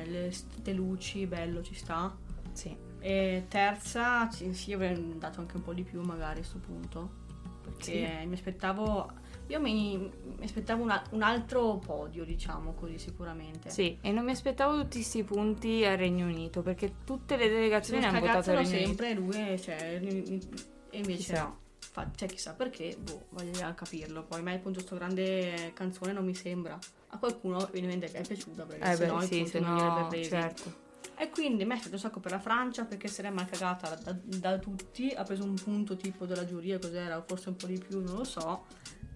le, 0.05 0.33
le 0.63 0.73
luci, 0.73 1.25
bello, 1.25 1.61
ci 1.61 1.73
sta. 1.75 2.15
Sì. 2.53 2.75
E 3.01 3.45
terza, 3.47 4.29
sì, 4.31 4.73
avrei 4.73 5.17
dato 5.17 5.39
anche 5.41 5.57
un 5.57 5.63
po' 5.63 5.73
di 5.73 5.83
più 5.83 6.01
magari 6.01 6.39
a 6.39 6.43
sto 6.43 6.57
punto. 6.59 7.27
Perché 7.63 8.23
mi 8.25 8.33
aspettavo. 8.33 9.11
Io 9.47 9.59
mi, 9.59 9.97
mi 9.97 10.43
aspettavo 10.43 10.83
una- 10.83 11.03
un 11.11 11.21
altro 11.21 11.77
podio, 11.77 12.23
diciamo 12.23 12.73
così, 12.73 12.97
sicuramente. 12.99 13.69
Sì, 13.69 13.97
e 14.01 14.11
non 14.11 14.23
mi 14.23 14.31
aspettavo 14.31 14.75
tutti 14.81 14.97
questi 14.97 15.23
punti 15.23 15.83
al 15.85 15.97
Regno 15.97 16.25
Unito, 16.27 16.61
perché 16.61 16.97
tutte 17.03 17.35
le 17.35 17.49
delegazioni 17.49 18.05
hanno 18.05 18.19
votato 18.19 18.51
al 18.51 18.57
Regno 18.57 18.69
Unito. 18.69 18.85
sempre 18.85 19.13
lui, 19.13 19.59
cioè, 19.59 19.99
e 20.01 20.97
invece 20.97 21.17
Chissà. 21.17 21.43
no. 21.43 21.57
Fa- 21.79 22.11
cioè, 22.15 22.27
chissà 22.27 22.53
perché, 22.53 22.95
boh, 23.01 23.25
voglio 23.29 23.51
capirlo. 23.75 24.23
Poi 24.23 24.39
a 24.39 24.43
me 24.43 24.53
appunto 24.55 24.79
sto 24.81 24.95
grande 24.95 25.71
canzone 25.73 26.13
non 26.13 26.23
mi 26.25 26.35
sembra. 26.35 26.77
A 27.11 27.17
qualcuno 27.17 27.67
evidentemente 27.69 28.11
è 28.11 28.25
piaciuta 28.25 28.63
perché 28.65 28.91
Eh 28.91 28.95
se 28.95 29.05
no 29.07 29.21
sì, 29.21 29.45
se 29.47 29.59
non 29.59 29.75
li 29.75 29.81
avrebbe 29.81 30.01
no, 30.01 30.07
presi. 30.07 30.29
certo. 30.29 30.87
E 31.17 31.29
quindi 31.29 31.65
mi 31.65 31.73
è 31.73 31.77
stato 31.77 31.95
un 31.95 31.99
sacco 31.99 32.19
per 32.21 32.31
la 32.31 32.39
Francia 32.39 32.85
perché 32.85 33.07
se 33.09 33.21
l'è 33.23 33.29
mal 33.29 33.45
cagata 33.49 33.93
da, 33.95 34.15
da 34.23 34.57
tutti. 34.57 35.09
Ha 35.09 35.23
preso 35.23 35.43
un 35.43 35.55
punto 35.55 35.97
tipo 35.97 36.25
della 36.25 36.45
giuria, 36.45 36.79
cos'era, 36.79 37.17
o 37.17 37.23
forse 37.27 37.49
un 37.49 37.55
po' 37.57 37.65
di 37.67 37.77
più, 37.77 38.01
non 38.01 38.15
lo 38.15 38.23
so. 38.23 38.65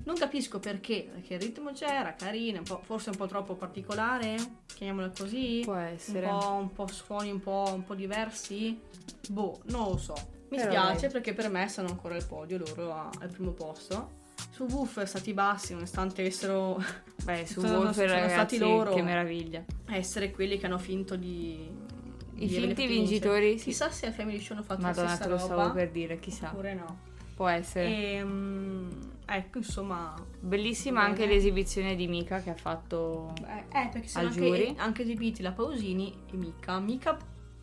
Non 0.06 0.16
capisco 0.18 0.60
perché, 0.60 1.08
perché 1.14 1.36
il 1.36 1.40
ritmo 1.40 1.72
c'era, 1.72 2.14
carino, 2.14 2.58
un 2.58 2.66
po'- 2.66 2.82
forse 2.84 3.10
un 3.12 3.16
po' 3.16 3.26
troppo 3.28 3.56
particolare, 3.56 4.36
chiamiamola 4.66 5.12
così. 5.18 5.62
Può 5.64 5.76
Un 5.76 5.80
essere. 5.80 6.28
po', 6.28 6.52
un 6.60 6.74
po' 6.74 6.88
suoni 6.88 7.32
un 7.32 7.40
po', 7.40 7.72
un 7.74 7.86
po' 7.86 7.96
diversi. 7.96 8.78
Boh, 9.30 9.62
non 9.68 9.92
lo 9.92 9.98
so. 9.98 10.14
Mi 10.50 10.58
Però 10.58 10.72
spiace 10.72 11.02
dai. 11.04 11.12
perché 11.12 11.34
per 11.34 11.50
me 11.50 11.70
sono 11.70 11.88
ancora 11.88 12.16
al 12.16 12.26
podio, 12.26 12.58
loro 12.58 12.92
al 13.18 13.30
primo 13.30 13.52
posto. 13.52 14.22
Su 14.52 14.66
Woof 14.66 15.04
stati 15.04 15.34
bassi, 15.34 15.74
nonostante 15.74 16.22
avessero 16.22 16.82
Beh, 17.24 17.46
su 17.46 17.62
sono- 17.62 17.80
Wolf 17.80 17.94
sono 17.94 18.08
ragazzi, 18.08 18.34
stati 18.34 18.58
loro. 18.60 18.94
che 18.94 19.02
meraviglia. 19.02 19.64
essere 19.88 20.32
quelli 20.32 20.58
che 20.58 20.66
hanno 20.66 20.78
finto 20.80 21.16
di. 21.16 21.92
I 22.36 22.48
di 22.48 22.54
finti 22.56 22.88
vincitori, 22.88 23.58
sì. 23.58 23.66
Chissà 23.66 23.90
se 23.92 24.08
al 24.08 24.14
Family 24.14 24.40
Show 24.40 24.56
hanno 24.58 24.66
fatto 24.66 24.82
Madonna, 24.82 25.10
la 25.10 25.16
te 25.18 25.24
stessa 25.24 25.30
lo 25.30 25.38
roba. 25.38 25.54
stavo 25.62 25.74
per 25.74 25.92
dire, 25.92 26.20
chissà. 26.20 26.50
Oppure 26.50 26.74
no. 26.74 27.00
Può 27.36 27.48
essere. 27.48 27.88
Ehm, 27.88 28.90
ecco, 29.26 29.58
insomma. 29.60 30.14
Bellissima 30.40 31.00
bene. 31.02 31.12
anche 31.12 31.26
l'esibizione 31.26 31.96
di 31.96 32.08
Mika 32.08 32.42
che 32.42 32.50
ha 32.50 32.56
fatto... 32.56 33.34
Eh, 33.48 33.80
eh, 33.80 33.90
perché 33.92 34.08
sono 34.08 34.28
Al 34.28 34.34
anche, 34.34 34.74
anche 34.78 35.02
esibiti 35.04 35.42
la 35.42 35.52
Pausini 35.52 36.14
e 36.32 36.36
Mica. 36.38 36.80
Mica. 36.80 37.18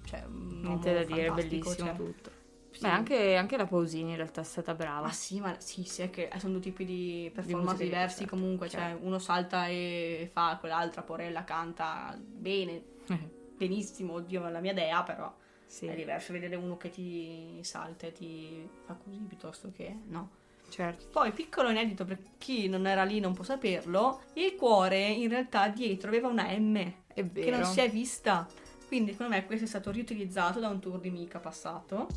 Cioè, 0.04 0.24
Niente 0.28 0.92
da 0.94 1.04
dire, 1.04 1.30
bellissimo 1.30 1.74
cioè, 1.74 1.94
tutto. 1.96 2.30
Sì. 2.70 2.80
Beh, 2.80 2.88
anche, 2.88 3.36
anche 3.36 3.56
la 3.56 3.66
Pausini 3.66 4.10
in 4.10 4.16
realtà 4.16 4.40
è 4.40 4.44
stata 4.44 4.74
brava. 4.74 5.06
Ma 5.06 5.12
sì, 5.12 5.40
ma 5.40 5.54
sì, 5.58 5.84
sì, 5.84 6.02
è 6.02 6.10
che 6.10 6.30
sono 6.38 6.52
due 6.54 6.62
tipi 6.62 6.84
di 6.84 7.30
performance 7.34 7.72
musica 7.72 7.84
diversi 7.84 8.18
diversa, 8.20 8.36
comunque. 8.36 8.68
Cioè, 8.68 8.80
certo. 8.80 9.06
uno 9.06 9.18
salta 9.18 9.66
e 9.66 10.28
fa, 10.32 10.56
quell'altra 10.60 11.02
porella 11.02 11.44
canta 11.44 12.16
bene, 12.20 12.82
benissimo, 13.56 14.14
oddio, 14.14 14.48
la 14.48 14.60
mia 14.60 14.72
idea, 14.72 15.02
però. 15.02 15.34
sì, 15.66 15.86
È 15.86 15.94
diverso 15.94 16.32
vedere 16.32 16.56
uno 16.56 16.76
che 16.76 16.90
ti 16.90 17.58
salta 17.62 18.06
e 18.06 18.12
ti 18.12 18.68
fa 18.86 18.94
così 18.94 19.18
piuttosto 19.18 19.70
che 19.74 19.94
no. 20.08 20.30
certo. 20.68 21.06
Poi, 21.10 21.32
piccolo 21.32 21.70
inedito 21.70 22.04
per 22.04 22.18
chi 22.38 22.68
non 22.68 22.86
era 22.86 23.04
lì 23.04 23.20
non 23.20 23.34
può 23.34 23.44
saperlo, 23.44 24.22
il 24.34 24.54
cuore 24.56 25.06
in 25.08 25.28
realtà 25.28 25.68
dietro 25.68 26.08
aveva 26.08 26.28
una 26.28 26.46
M 26.56 26.76
È 27.12 27.24
vero. 27.24 27.44
che 27.44 27.50
non 27.50 27.64
si 27.64 27.80
è 27.80 27.90
vista. 27.90 28.46
Quindi 28.86 29.12
secondo 29.12 29.34
me 29.34 29.46
questo 29.46 29.66
è 29.66 29.68
stato 29.68 29.90
riutilizzato 29.92 30.58
da 30.58 30.68
un 30.68 30.80
tour 30.80 30.98
di 30.98 31.10
Mica 31.10 31.38
passato 31.38 32.08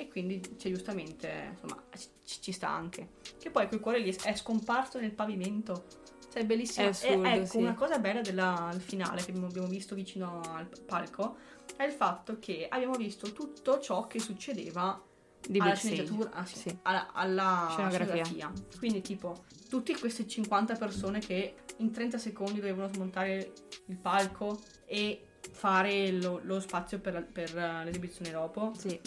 e 0.00 0.08
quindi 0.08 0.40
cioè, 0.56 0.72
giustamente 0.72 1.50
insomma 1.52 1.82
ci, 2.24 2.40
ci 2.40 2.52
sta 2.52 2.70
anche. 2.70 3.08
Che 3.38 3.50
poi 3.50 3.68
quel 3.68 3.80
cuore 3.80 3.98
lì 3.98 4.16
è 4.24 4.34
scomparso 4.34 4.98
nel 4.98 5.12
pavimento. 5.12 5.84
Cioè, 6.32 6.42
è 6.42 6.46
bellissima. 6.46 6.86
È 6.86 6.88
assurdo, 6.88 7.28
e 7.28 7.32
ecco, 7.34 7.46
sì. 7.46 7.56
una 7.58 7.74
cosa 7.74 7.98
bella 7.98 8.22
del 8.22 8.68
del 8.70 8.80
finale 8.80 9.22
che 9.22 9.32
abbiamo 9.32 9.66
visto 9.66 9.94
vicino 9.94 10.40
al 10.40 10.68
palco 10.86 11.36
è 11.76 11.84
il 11.84 11.92
fatto 11.92 12.38
che 12.38 12.66
abbiamo 12.68 12.94
visto 12.94 13.32
tutto 13.32 13.78
ciò 13.78 14.06
che 14.06 14.18
succedeva 14.20 15.02
Di 15.46 15.58
alla 15.58 15.74
sceneggiatura, 15.74 16.30
ah, 16.32 16.46
sì, 16.46 16.56
Sì. 16.56 16.78
alla, 16.82 17.12
alla 17.12 17.68
Scenografia. 17.70 18.24
scenografia. 18.24 18.52
Quindi, 18.78 19.02
tipo, 19.02 19.44
tutte 19.68 19.98
queste 19.98 20.26
50 20.26 20.76
persone 20.76 21.18
che 21.20 21.56
in 21.78 21.90
30 21.90 22.16
secondi 22.18 22.60
dovevano 22.60 22.92
smontare 22.92 23.52
il 23.86 23.96
palco 23.96 24.60
e 24.86 25.26
fare 25.52 26.10
lo, 26.12 26.40
lo 26.42 26.60
spazio 26.60 27.00
per, 27.00 27.26
per 27.30 27.56
eh, 27.56 27.84
l'esibizione 27.84 28.30
dopo. 28.30 28.72
Sì. 28.76 28.98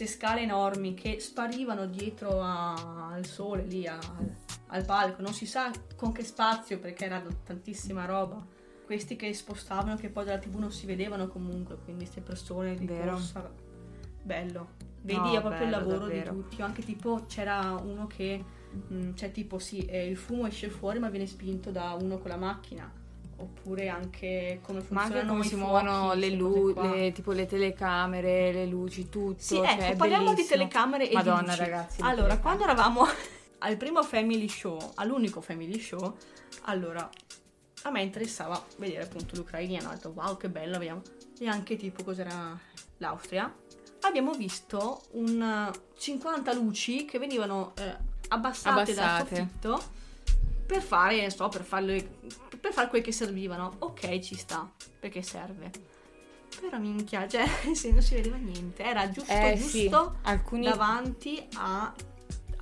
Queste 0.00 0.16
scale 0.18 0.40
enormi 0.40 0.94
che 0.94 1.20
sparivano 1.20 1.84
dietro 1.84 2.40
a- 2.40 3.10
al 3.12 3.26
sole, 3.26 3.64
lì 3.64 3.86
a- 3.86 3.98
al, 3.98 4.34
al 4.68 4.84
palco, 4.86 5.20
non 5.20 5.34
si 5.34 5.44
sa 5.44 5.70
con 5.94 6.10
che 6.10 6.24
spazio 6.24 6.78
perché 6.78 7.04
era 7.04 7.22
tantissima 7.44 8.06
roba. 8.06 8.42
Questi 8.86 9.14
che 9.14 9.30
spostavano, 9.34 9.96
che 9.96 10.08
poi 10.08 10.24
dalla 10.24 10.38
tv 10.38 10.54
non 10.56 10.72
si 10.72 10.86
vedevano 10.86 11.28
comunque, 11.28 11.76
quindi 11.84 12.04
queste 12.04 12.22
persone 12.22 12.76
di 12.76 12.86
Vero. 12.86 13.10
corsa. 13.10 13.52
Bello. 14.22 14.68
Vedi 15.02 15.18
No, 15.18 15.40
proprio 15.42 15.50
il 15.50 15.58
bello, 15.58 15.70
lavoro 15.70 15.98
davvero. 15.98 16.32
di 16.32 16.40
tutti. 16.44 16.62
Anche 16.62 16.82
tipo 16.82 17.24
c'era 17.26 17.72
uno 17.82 18.06
che, 18.06 18.42
mh, 18.88 19.12
cioè 19.16 19.30
tipo 19.32 19.58
sì, 19.58 19.80
eh, 19.84 20.06
il 20.08 20.16
fumo 20.16 20.46
esce 20.46 20.70
fuori 20.70 20.98
ma 20.98 21.10
viene 21.10 21.26
spinto 21.26 21.70
da 21.70 21.92
uno 22.00 22.16
con 22.16 22.30
la 22.30 22.38
macchina. 22.38 22.90
Oppure 23.40 23.88
anche 23.88 24.60
come 24.62 24.84
Ma 24.88 25.02
anche 25.02 25.14
funzionano 25.14 25.28
come 25.32 25.42
si 25.44 25.54
fuochi, 25.56 25.84
muovono 25.84 26.14
le 26.14 26.30
luci, 26.30 26.72
qua. 26.74 27.10
tipo 27.12 27.32
le 27.32 27.46
telecamere, 27.46 28.52
le 28.52 28.66
luci, 28.66 29.08
tutto. 29.08 29.40
Sì, 29.40 29.54
cioè, 29.56 29.76
ecco, 29.80 29.96
parliamo 29.96 30.34
di 30.34 30.44
telecamere 30.44 31.08
e 31.08 31.14
Madonna, 31.14 31.40
di 31.40 31.46
luci. 31.46 31.58
ragazzi. 31.58 32.02
le 32.02 32.08
Allora, 32.08 32.38
quando 32.38 32.64
eravamo 32.64 33.06
al 33.60 33.76
primo 33.76 34.02
family 34.02 34.48
show, 34.48 34.92
all'unico 34.96 35.40
family 35.40 35.78
show, 35.80 36.16
allora 36.62 37.08
a 37.84 37.90
me 37.90 38.02
interessava 38.02 38.62
vedere 38.76 39.04
appunto 39.04 39.36
l'Ucraina. 39.36 39.88
Ho 39.88 39.92
detto 39.92 40.12
wow, 40.14 40.36
che 40.36 40.48
bello, 40.50 40.76
vediamo. 40.78 41.00
E 41.38 41.46
anche 41.46 41.76
tipo 41.76 42.04
cos'era 42.04 42.58
l'Austria. 42.98 43.50
Abbiamo 44.02 44.32
visto 44.32 45.02
un 45.12 45.40
eh, 45.72 45.80
50 45.98 46.52
luci 46.52 47.06
che 47.06 47.18
venivano 47.18 47.72
eh, 47.78 47.96
abbassate, 48.28 48.92
dal 48.94 49.04
Abbassate. 49.04 49.36
soffitto 49.36 49.82
per 50.66 50.82
fare, 50.82 51.20
non 51.22 51.30
so, 51.30 51.48
per 51.48 51.62
farle 51.64 52.18
per 52.60 52.72
fare 52.72 52.88
quel 52.88 53.02
che 53.02 53.12
servivano. 53.12 53.76
Ok, 53.78 54.18
ci 54.20 54.36
sta, 54.36 54.70
perché 54.98 55.22
serve. 55.22 55.70
Però 56.60 56.78
minchia, 56.78 57.26
cioè, 57.26 57.46
se 57.74 57.90
non 57.90 58.02
si 58.02 58.14
vedeva 58.14 58.36
niente, 58.36 58.82
era 58.82 59.08
giusto, 59.10 59.32
Eh 59.32 59.56
sì, 59.56 59.82
giusto 59.82 60.18
alcuni... 60.22 60.64
davanti 60.64 61.42
a- 61.54 61.92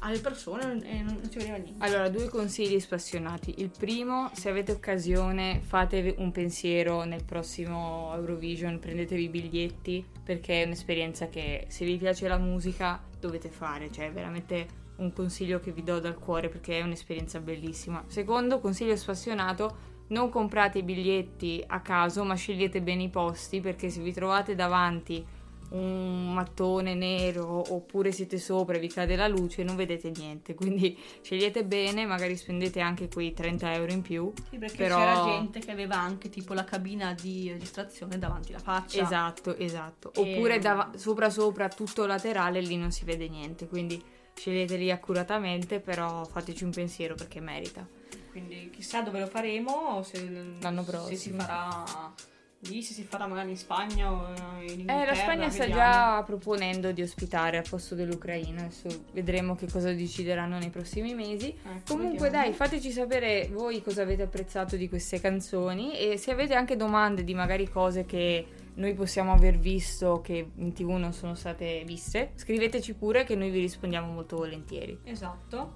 alle 0.00 0.20
persone 0.20 0.80
e 0.84 1.02
non, 1.02 1.18
non 1.20 1.30
si 1.30 1.38
vedeva 1.38 1.56
niente. 1.56 1.84
Allora, 1.84 2.08
due 2.08 2.28
consigli 2.28 2.78
spassionati. 2.78 3.54
Il 3.58 3.70
primo, 3.76 4.30
se 4.34 4.48
avete 4.48 4.72
occasione, 4.72 5.60
fatevi 5.60 6.14
un 6.18 6.30
pensiero 6.30 7.02
nel 7.04 7.24
prossimo 7.24 8.12
Eurovision, 8.14 8.78
prendetevi 8.78 9.24
i 9.24 9.28
biglietti, 9.28 10.06
perché 10.22 10.62
è 10.62 10.66
un'esperienza 10.66 11.28
che 11.28 11.66
se 11.68 11.84
vi 11.84 11.96
piace 11.96 12.28
la 12.28 12.38
musica 12.38 13.02
dovete 13.18 13.48
fare, 13.48 13.90
cioè 13.90 14.06
è 14.06 14.12
veramente 14.12 14.86
un 14.98 15.12
consiglio 15.12 15.58
che 15.60 15.72
vi 15.72 15.82
do 15.82 15.98
dal 16.00 16.18
cuore 16.18 16.48
perché 16.48 16.78
è 16.78 16.82
un'esperienza 16.82 17.40
bellissima. 17.40 18.02
Secondo 18.06 18.60
consiglio 18.60 18.96
spassionato, 18.96 19.96
non 20.08 20.28
comprate 20.30 20.78
i 20.78 20.82
biglietti 20.82 21.62
a 21.66 21.80
caso, 21.80 22.24
ma 22.24 22.34
scegliete 22.34 22.80
bene 22.80 23.04
i 23.04 23.08
posti, 23.08 23.60
perché 23.60 23.90
se 23.90 24.00
vi 24.00 24.12
trovate 24.12 24.54
davanti 24.54 25.24
un 25.70 26.32
mattone 26.32 26.94
nero 26.94 27.74
oppure 27.74 28.10
siete 28.10 28.38
sopra 28.38 28.76
e 28.76 28.78
vi 28.80 28.88
cade 28.88 29.16
la 29.16 29.28
luce 29.28 29.62
non 29.62 29.76
vedete 29.76 30.10
niente 30.16 30.54
quindi 30.54 30.98
scegliete 31.20 31.62
bene 31.62 32.06
magari 32.06 32.38
spendete 32.38 32.80
anche 32.80 33.06
quei 33.08 33.34
30 33.34 33.74
euro 33.74 33.92
in 33.92 34.00
più 34.00 34.32
Sì, 34.48 34.56
perché 34.56 34.76
però- 34.78 34.96
c'era 34.96 35.24
gente 35.26 35.58
che 35.58 35.70
aveva 35.70 35.96
anche 35.98 36.30
tipo 36.30 36.54
la 36.54 36.64
cabina 36.64 37.12
di 37.12 37.50
registrazione 37.52 38.18
davanti 38.18 38.52
alla 38.54 38.62
faccia. 38.62 39.02
esatto 39.02 39.54
esatto 39.58 40.10
E- 40.14 40.20
oppure 40.36 40.58
dava- 40.58 40.92
sopra 40.96 41.28
sopra 41.28 41.68
tutto 41.68 42.06
laterale 42.06 42.62
lì 42.62 42.78
non 42.78 42.90
si 42.90 43.04
vede 43.04 43.28
niente 43.28 43.68
quindi 43.68 44.02
sceglieteli 44.38 44.90
accuratamente 44.90 45.80
però 45.80 46.24
fateci 46.24 46.64
un 46.64 46.70
pensiero 46.70 47.14
perché 47.14 47.40
merita 47.40 47.86
Quindi 48.30 48.70
chissà 48.70 49.02
dove 49.02 49.20
lo 49.20 49.26
faremo, 49.26 50.02
se, 50.04 50.28
L'anno 50.60 50.84
se 50.84 50.90
si 51.16 51.30
prossimo. 51.30 51.40
farà 51.42 52.14
lì, 52.62 52.82
se 52.82 52.92
si 52.92 53.04
farà 53.04 53.26
magari 53.28 53.50
in 53.50 53.56
Spagna 53.56 54.10
o 54.12 54.26
in 54.60 54.68
Inghilterra. 54.70 55.02
Eh, 55.02 55.06
la 55.06 55.14
Spagna 55.14 55.48
sta 55.50 55.64
vediamo. 55.64 55.80
già 55.82 56.22
proponendo 56.24 56.90
di 56.92 57.02
ospitare 57.02 57.56
al 57.58 57.64
posto 57.68 57.94
dell'Ucraina, 57.94 58.62
adesso 58.62 59.04
vedremo 59.12 59.54
che 59.54 59.68
cosa 59.70 59.92
decideranno 59.92 60.58
nei 60.58 60.70
prossimi 60.70 61.14
mesi. 61.14 61.48
Ecco, 61.50 61.94
Comunque 61.94 62.24
vediamo. 62.28 62.44
dai, 62.46 62.52
fateci 62.54 62.90
sapere 62.90 63.48
voi 63.52 63.80
cosa 63.82 64.02
avete 64.02 64.22
apprezzato 64.22 64.74
di 64.76 64.88
queste 64.88 65.20
canzoni 65.20 65.96
e 65.98 66.16
se 66.16 66.32
avete 66.32 66.54
anche 66.54 66.74
domande 66.76 67.22
di 67.22 67.32
magari 67.34 67.68
cose 67.68 68.04
che 68.04 68.44
noi 68.78 68.94
possiamo 68.94 69.32
aver 69.32 69.58
visto 69.58 70.20
che 70.20 70.50
in 70.54 70.72
tv 70.72 70.90
non 70.90 71.12
sono 71.12 71.34
state 71.34 71.82
viste, 71.84 72.30
scriveteci 72.36 72.94
pure 72.94 73.24
che 73.24 73.34
noi 73.34 73.50
vi 73.50 73.60
rispondiamo 73.60 74.10
molto 74.12 74.36
volentieri. 74.36 74.98
Esatto. 75.04 75.74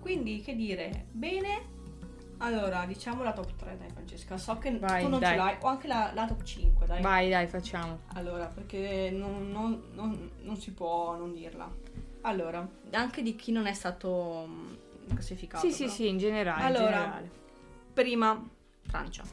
Quindi 0.00 0.40
che 0.40 0.54
dire, 0.54 1.06
bene. 1.10 1.80
Allora, 2.38 2.84
diciamo 2.86 3.22
la 3.22 3.32
top 3.32 3.54
3, 3.54 3.76
dai 3.78 3.88
Francesca. 3.90 4.36
So 4.36 4.58
che 4.58 4.76
Vai, 4.76 5.04
tu 5.04 5.08
non 5.08 5.20
dai. 5.20 5.30
ce 5.30 5.36
l'hai, 5.36 5.56
o 5.60 5.66
anche 5.68 5.86
la, 5.86 6.10
la 6.12 6.26
top 6.26 6.42
5, 6.42 6.86
dai. 6.86 7.00
Vai, 7.00 7.30
dai, 7.30 7.46
facciamo. 7.46 8.00
Allora, 8.14 8.46
perché 8.46 9.10
non, 9.12 9.50
non- 9.50 9.82
non- 9.92 10.30
non 10.42 10.56
si 10.56 10.72
può 10.72 11.16
non 11.16 11.32
dirla. 11.32 11.70
Allora, 12.22 12.68
anche 12.90 13.22
di 13.22 13.36
chi 13.36 13.52
non 13.52 13.66
è 13.66 13.72
stato 13.72 14.44
mm, 14.48 14.74
classificato. 15.14 15.64
Sì, 15.66 15.72
sì, 15.72 15.82
però. 15.84 15.94
sì, 15.94 16.08
in 16.08 16.18
generale. 16.18 16.60
in 16.60 16.66
Allora. 16.66 16.90
generale. 16.90 17.30
Prima, 17.94 18.48
Francia. 18.92 19.24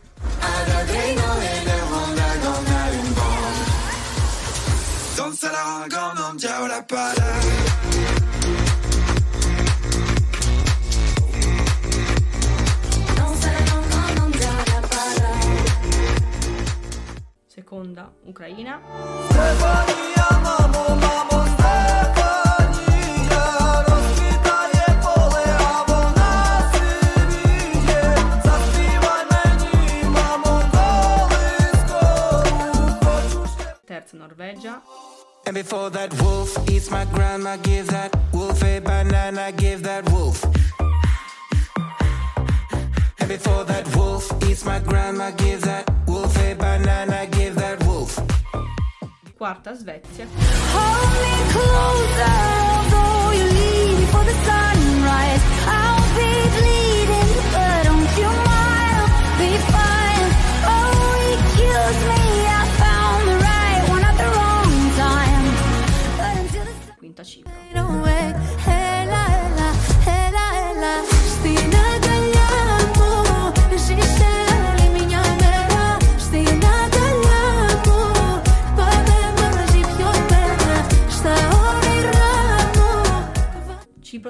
Seconda, 17.50 18.10
Ucraina. 18.26 18.80
Norvegia. 34.40 34.82
And 35.46 35.56
before 35.56 35.90
that 35.90 36.14
wolf 36.22 36.58
eats 36.70 36.90
my 36.90 37.06
grandma, 37.06 37.58
give 37.58 37.88
that 37.88 38.18
wolf 38.34 38.64
a 38.64 38.80
banana, 38.80 39.52
give 39.52 39.84
that 39.84 40.10
wolf. 40.12 40.44
And 43.20 43.28
before 43.28 43.66
that 43.66 43.96
wolf 43.96 44.32
eats 44.48 44.64
my 44.64 44.80
grandma, 44.80 45.32
give 45.32 45.62
that 45.62 45.92
wolf 46.08 46.38
a 46.38 46.54
banana, 46.54 47.28
give 47.32 47.56
that 47.56 47.84
wolf. 47.84 48.18
Quarta, 49.38 49.72
Svezia. 49.72 50.26
Hold 50.74 51.12
me 51.24 51.36
closer, 51.54 52.38
although 52.70 53.32
you 53.38 53.46
leave 53.60 53.98
before 54.00 54.24
the 54.24 54.38
sunrise. 54.48 55.44
I'll 55.68 56.08
be 56.16 56.32
bleeding, 56.56 57.32
but 57.54 57.84
don't 57.88 58.12
you 58.22 58.32
mind? 58.48 58.96
I'll 59.04 59.38
be 59.42 59.52
fine. 59.74 60.28
Oh, 60.72 60.88
he 61.24 61.34
kills 61.58 62.00
me. 62.10 62.19
The 67.20 68.79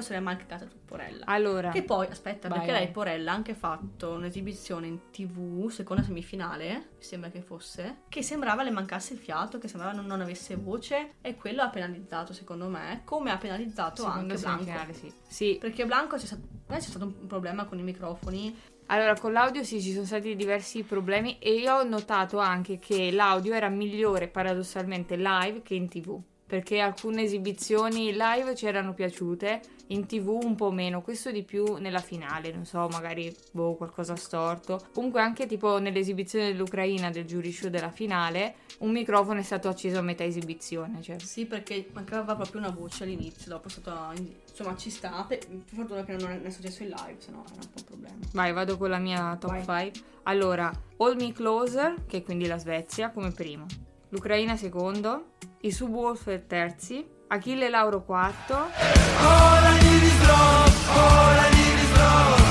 Cipro 0.00 0.02
se 0.02 0.12
l'è 0.14 0.20
marcata 0.20 0.66
Porella. 0.84 1.24
Allora, 1.26 1.70
Che 1.70 1.82
poi, 1.82 2.06
aspetta, 2.06 2.48
Vai, 2.48 2.58
perché 2.58 2.72
vai. 2.72 2.82
lei 2.84 2.92
Porella 2.92 3.32
ha 3.32 3.34
anche 3.34 3.54
fatto 3.54 4.10
un'esibizione 4.10 4.86
in 4.86 4.98
tv, 5.10 5.68
seconda 5.70 6.02
semifinale, 6.02 6.72
mi 6.96 7.02
sembra 7.02 7.30
che 7.30 7.40
fosse, 7.42 8.02
che 8.08 8.22
sembrava 8.22 8.62
le 8.62 8.70
mancasse 8.70 9.12
il 9.12 9.18
fiato, 9.18 9.58
che 9.58 9.68
sembrava 9.68 9.94
non, 9.94 10.06
non 10.06 10.20
avesse 10.20 10.56
voce, 10.56 11.14
e 11.20 11.36
quello 11.36 11.62
ha 11.62 11.68
penalizzato, 11.68 12.32
secondo 12.32 12.66
me, 12.68 13.02
come 13.04 13.30
ha 13.30 13.36
penalizzato 13.36 14.02
seconda 14.02 14.34
anche 14.34 14.64
Blanco. 14.64 14.92
sì. 14.92 15.12
Sì, 15.26 15.56
Perché 15.60 15.86
Blanco 15.86 16.16
c'è 16.16 16.26
stato, 16.26 16.42
me 16.66 16.76
c'è 16.76 16.88
stato 16.88 17.04
un 17.04 17.26
problema 17.26 17.64
con 17.64 17.78
i 17.78 17.82
microfoni. 17.82 18.56
Allora, 18.86 19.14
con 19.16 19.32
l'audio 19.32 19.62
sì, 19.62 19.80
ci 19.80 19.92
sono 19.92 20.04
stati 20.04 20.34
diversi 20.34 20.82
problemi 20.82 21.38
e 21.38 21.54
io 21.54 21.76
ho 21.76 21.84
notato 21.84 22.38
anche 22.38 22.80
che 22.80 23.12
l'audio 23.12 23.54
era 23.54 23.68
migliore 23.68 24.26
paradossalmente 24.26 25.14
live 25.16 25.62
che 25.62 25.74
in 25.74 25.88
tv. 25.88 26.20
Perché 26.50 26.80
alcune 26.80 27.22
esibizioni 27.22 28.10
live 28.10 28.56
ci 28.56 28.66
erano 28.66 28.92
piaciute, 28.92 29.60
in 29.90 30.06
tv 30.06 30.40
un 30.42 30.56
po' 30.56 30.72
meno, 30.72 31.00
questo 31.00 31.30
di 31.30 31.44
più 31.44 31.76
nella 31.76 32.00
finale, 32.00 32.50
non 32.50 32.64
so, 32.64 32.88
magari 32.88 33.32
boh, 33.52 33.76
qualcosa 33.76 34.16
storto. 34.16 34.80
Comunque 34.92 35.20
anche 35.20 35.46
tipo 35.46 35.78
nell'esibizione 35.78 36.46
dell'Ucraina 36.46 37.08
del 37.10 37.24
jury 37.24 37.52
show 37.52 37.70
della 37.70 37.92
finale, 37.92 38.56
un 38.78 38.90
microfono 38.90 39.38
è 39.38 39.44
stato 39.44 39.68
acceso 39.68 40.00
a 40.00 40.02
metà 40.02 40.24
esibizione, 40.24 41.00
cioè 41.00 41.20
Sì, 41.20 41.46
perché 41.46 41.88
mancava 41.92 42.34
proprio 42.34 42.60
una 42.60 42.70
voce 42.70 43.04
all'inizio, 43.04 43.48
dopo 43.48 43.68
è 43.68 43.70
stato... 43.70 44.12
Insomma, 44.50 44.76
ci 44.76 44.90
sta. 44.90 45.24
Per 45.28 45.38
fortuna 45.72 46.02
che 46.02 46.16
non 46.16 46.40
è, 46.44 46.50
successo 46.50 46.82
in 46.82 46.88
live, 46.88 47.16
sennò 47.18 47.44
era 47.44 47.54
un 47.54 47.70
po' 47.70 47.78
un 47.78 47.84
problema. 47.84 48.16
Vai, 48.32 48.52
vado 48.52 48.76
con 48.76 48.90
la 48.90 48.98
mia 48.98 49.36
top 49.38 49.62
Vai. 49.64 49.92
5. 49.92 50.10
Allora, 50.24 50.72
Hold 50.96 51.20
Me 51.20 51.32
Closer, 51.32 52.06
che 52.08 52.16
è 52.18 52.22
quindi 52.24 52.48
la 52.48 52.58
Svezia, 52.58 53.10
come 53.10 53.30
primo. 53.30 53.66
L'Ucraina 54.10 54.56
secondo. 54.56 55.34
I 55.60 55.70
Subwoofer 55.70 56.42
terzi. 56.46 57.06
Achille 57.28 57.68
Lauro 57.68 58.02
quarto. 58.02 58.54
Ora 58.54 59.70
di 59.78 59.98
ritrovo, 59.98 60.70
ora 60.98 61.46
di 61.50 61.62
ritrovo. 61.78 62.44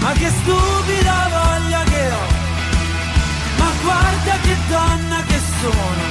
Ma 0.00 0.12
che 0.12 0.28
stupida 0.30 1.28
voglia 1.28 1.82
che 1.84 2.06
ho. 2.08 2.26
Ma 3.58 3.70
guarda 3.82 4.38
che 4.40 4.56
donna 4.70 5.22
che 5.26 5.38
sono. 5.60 6.04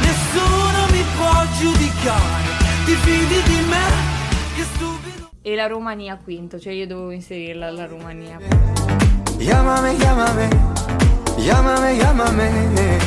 Nessuno 0.00 0.86
mi 0.92 1.04
può 1.16 1.44
giudicare. 1.58 2.46
Ti 2.84 2.94
fidi 2.94 3.42
di 3.42 3.60
me? 3.68 3.86
Che 4.54 4.62
stupido. 4.62 5.30
E 5.42 5.54
la 5.56 5.66
Romania 5.66 6.16
quinto, 6.22 6.60
cioè 6.60 6.72
io 6.72 6.86
dovevo 6.86 7.10
inserirla 7.10 7.68
la 7.72 7.86
Romania. 7.86 8.38
Chiamami, 9.38 9.96
chiamami. 9.96 10.77
Chiamami, 11.40 11.96
chiamami. 11.96 12.98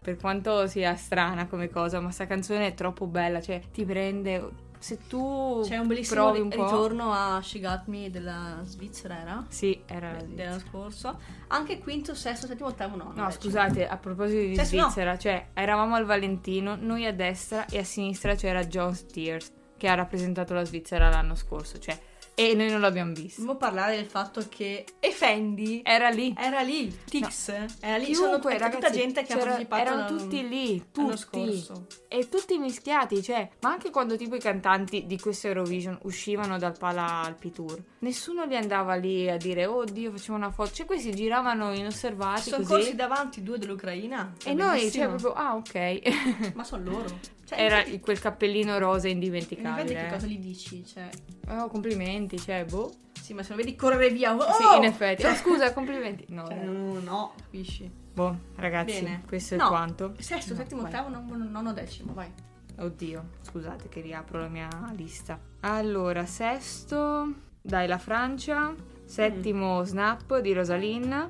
Per 0.00 0.16
quanto 0.16 0.66
sia 0.66 0.94
strana 0.94 1.46
come 1.46 1.68
cosa, 1.68 2.00
ma 2.00 2.10
sta 2.10 2.26
canzone 2.26 2.66
è 2.68 2.74
troppo 2.74 3.06
bella, 3.06 3.40
cioè 3.40 3.60
ti 3.72 3.84
prende... 3.84 4.70
Se 4.82 4.98
tu 5.06 5.62
C'è 5.64 5.78
un 5.78 5.86
bellissimo 5.86 6.22
provi 6.22 6.40
un 6.40 6.50
ritorno 6.50 7.12
a 7.12 7.40
She 7.40 7.60
Got 7.60 7.86
Me 7.86 8.10
della 8.10 8.62
Svizzera, 8.64 9.20
era? 9.20 9.44
Sì, 9.48 9.80
era... 9.86 10.16
Dell'anno 10.26 10.58
scorso. 10.58 11.20
Anche 11.48 11.78
quinto, 11.78 12.16
sesto, 12.16 12.48
settimo, 12.48 12.66
ottavo, 12.66 12.96
nono. 12.96 13.12
No, 13.14 13.20
invece. 13.20 13.38
scusate, 13.38 13.86
a 13.86 13.96
proposito 13.96 14.40
di 14.40 14.56
Cioè, 14.56 14.64
no. 14.76 14.82
Svizzera, 14.88 15.16
cioè, 15.16 15.50
eravamo 15.54 15.94
al 15.94 16.04
Valentino, 16.04 16.74
noi 16.74 17.06
a 17.06 17.12
destra 17.12 17.66
e 17.66 17.78
a 17.78 17.84
sinistra 17.84 18.34
c'era 18.34 18.64
John 18.64 18.92
Steers, 18.92 19.52
che 19.76 19.86
ha 19.86 19.94
rappresentato 19.94 20.52
la 20.52 20.64
Svizzera 20.64 21.08
l'anno 21.08 21.36
scorso, 21.36 21.78
cioè, 21.78 21.96
e 22.34 22.54
noi 22.54 22.70
non 22.70 22.80
l'abbiamo 22.80 23.12
visto. 23.12 23.40
Dobbiamo 23.40 23.58
parlare 23.58 23.96
del 23.96 24.06
fatto 24.06 24.44
che 24.48 24.84
Effendi 25.00 25.82
Era 25.84 26.08
lì. 26.08 26.34
era 26.36 26.60
lì, 26.62 26.94
Tix, 27.04 27.48
era 27.80 27.96
lì, 27.98 28.06
Chiunque, 28.06 28.56
sono 28.58 28.70
tutta 28.70 28.90
gente 28.90 29.22
che 29.22 29.32
ha 29.32 29.36
partecipato 29.36 29.82
erano 29.82 30.06
tutti 30.06 30.48
lì, 30.48 30.82
l'anno 30.94 31.08
tutti. 31.10 31.18
scorso. 31.18 31.86
E 32.08 32.28
tutti 32.28 32.58
mischiati, 32.58 33.22
cioè, 33.22 33.48
ma 33.60 33.70
anche 33.70 33.90
quando 33.90 34.16
tipo 34.16 34.34
i 34.34 34.40
cantanti 34.40 35.06
di 35.06 35.18
questo 35.18 35.46
Eurovision 35.48 35.98
uscivano 36.02 36.58
dal 36.58 36.76
Pala 36.76 37.22
Alpi 37.22 37.50
Tour, 37.52 37.82
nessuno 38.00 38.44
li 38.44 38.56
andava 38.56 38.94
lì 38.94 39.28
a 39.28 39.36
dire, 39.36 39.66
oh 39.66 39.84
Dio, 39.84 40.10
facciamo 40.12 40.38
una 40.38 40.50
foto. 40.50 40.70
Cioè, 40.72 40.86
questi 40.86 41.14
giravano 41.14 41.72
inosservati 41.72 42.42
Sono 42.50 42.56
così. 42.58 42.68
corsi 42.72 42.94
davanti 42.94 43.42
due 43.42 43.58
dell'Ucraina. 43.58 44.32
e 44.44 44.54
noi, 44.54 44.78
bellissimo. 44.78 45.04
cioè, 45.04 45.14
proprio, 45.20 45.32
ah, 45.42 45.54
ok. 45.56 46.52
Ma 46.54 46.64
sono 46.64 46.84
loro. 46.90 47.40
Cioè, 47.52 47.60
Era 47.64 47.78
infatti- 47.78 48.00
quel 48.00 48.18
cappellino 48.20 48.78
rosa 48.78 49.08
infatti 49.08 49.12
indimenticabile. 49.12 49.94
che 49.94 50.06
eh. 50.06 50.10
cosa 50.10 50.26
gli 50.26 50.38
dici? 50.38 50.84
Cioè, 50.86 51.08
Oh, 51.48 51.68
complimenti, 51.68 52.38
cioè, 52.38 52.64
boh. 52.64 52.92
sì, 53.20 53.34
ma 53.34 53.42
se 53.42 53.50
lo 53.50 53.56
vedi 53.56 53.74
correre 53.76 54.10
via. 54.10 54.34
Oh! 54.34 54.52
Sì, 54.52 54.76
in 54.76 54.84
effetti. 54.84 55.22
Cioè- 55.22 55.32
Oh, 55.32 55.36
scusa, 55.36 55.72
complimenti. 55.72 56.24
No, 56.28 56.46
Cioè, 56.46 56.56
no, 56.64 56.98
no, 57.00 57.32
capisci? 57.40 57.90
boh, 58.14 58.36
ragazzi, 58.56 59.02
Bene. 59.02 59.22
questo 59.26 59.56
No, 59.56 59.64
è 59.66 59.68
quanto. 59.68 60.14
Sesto, 60.18 60.54
No, 60.54 60.60
settimo, 60.60 60.82
vai. 60.82 60.90
ottavo, 60.92 61.08
nono, 61.08 61.44
nono, 61.48 61.72
decimo, 61.72 62.12
vai. 62.14 62.30
Oddio, 62.78 63.24
scusate 63.42 63.88
che 63.90 64.00
riapro 64.00 64.40
la 64.40 64.48
mia 64.48 64.68
lista. 64.96 65.38
Allora, 65.60 66.24
sesto, 66.26 67.32
dai, 67.60 67.86
la 67.86 67.98
Francia. 67.98 68.74
Settimo, 69.04 69.84
Snap 69.84 70.38
di 70.38 70.52
Rosalind. 70.54 71.28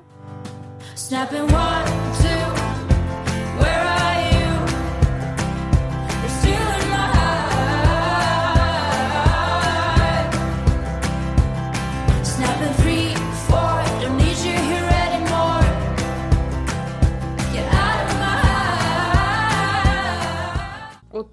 Snapping 0.95 1.51
one, 1.51 1.91
two, 2.21 2.62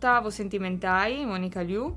Ottavo, 0.01 0.31
Sentimentai, 0.31 1.27
Monica 1.27 1.61
Liu. 1.61 1.95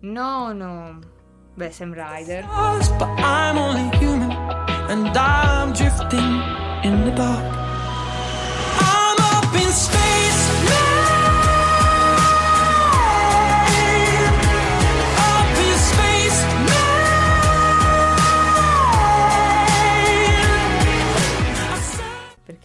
Nono, 0.00 0.98
beh, 1.56 1.70
Sam 1.70 1.92
Ryder. 1.92 2.46
Us, 2.48 2.88
But 2.98 3.10
I'm 3.20 3.58
only 3.58 3.94
human, 3.98 4.30
and 4.88 5.14
I'm 5.14 5.74
drifting 5.74 6.40
in 6.84 7.04
the 7.04 7.10
dark. 7.14 7.44
I'm 8.80 9.18
up 9.20 9.54
in 9.54 9.70
space 9.70 10.13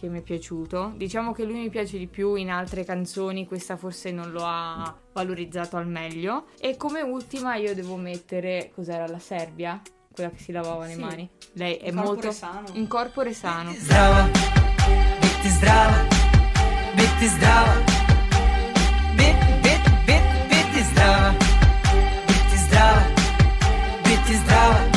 perché 0.00 0.08
mi 0.08 0.18
è 0.20 0.22
piaciuto. 0.22 0.92
Diciamo 0.96 1.32
che 1.32 1.44
lui 1.44 1.58
mi 1.60 1.68
piace 1.68 1.98
di 1.98 2.06
più 2.06 2.34
in 2.34 2.50
altre 2.50 2.84
canzoni, 2.84 3.46
questa 3.46 3.76
forse 3.76 4.10
non 4.10 4.30
lo 4.30 4.40
ha 4.44 4.94
valorizzato 5.12 5.76
al 5.76 5.86
meglio. 5.86 6.46
E 6.58 6.76
come 6.78 7.02
ultima 7.02 7.56
io 7.56 7.74
devo 7.74 7.96
mettere, 7.96 8.72
cos'era 8.74 9.06
la 9.06 9.18
Serbia? 9.18 9.80
Quella 10.12 10.30
che 10.30 10.38
si 10.38 10.52
lavava 10.52 10.86
le 10.86 10.94
Sì. 10.94 10.98
mani. 11.00 11.28
Lei 11.52 11.76
è 11.76 11.88
In 11.88 11.94
molto 11.96 12.30
sano. 12.32 12.66
in 12.72 12.86
corpore 12.88 13.34
sano. 13.34 13.72
Zdrava, 13.72 14.24
biti 15.20 15.48
zdrava, 15.48 16.06
biti 16.94 17.26
zdrava, 17.26 17.74
bit, 19.14 19.60
bit, 19.60 20.04
bit, 20.04 20.46
biti 20.48 20.82
zdrava, 20.82 21.30
biti 22.26 22.56
zdrava, 22.56 23.02
biti 24.02 24.34
zdrava. 24.34 24.89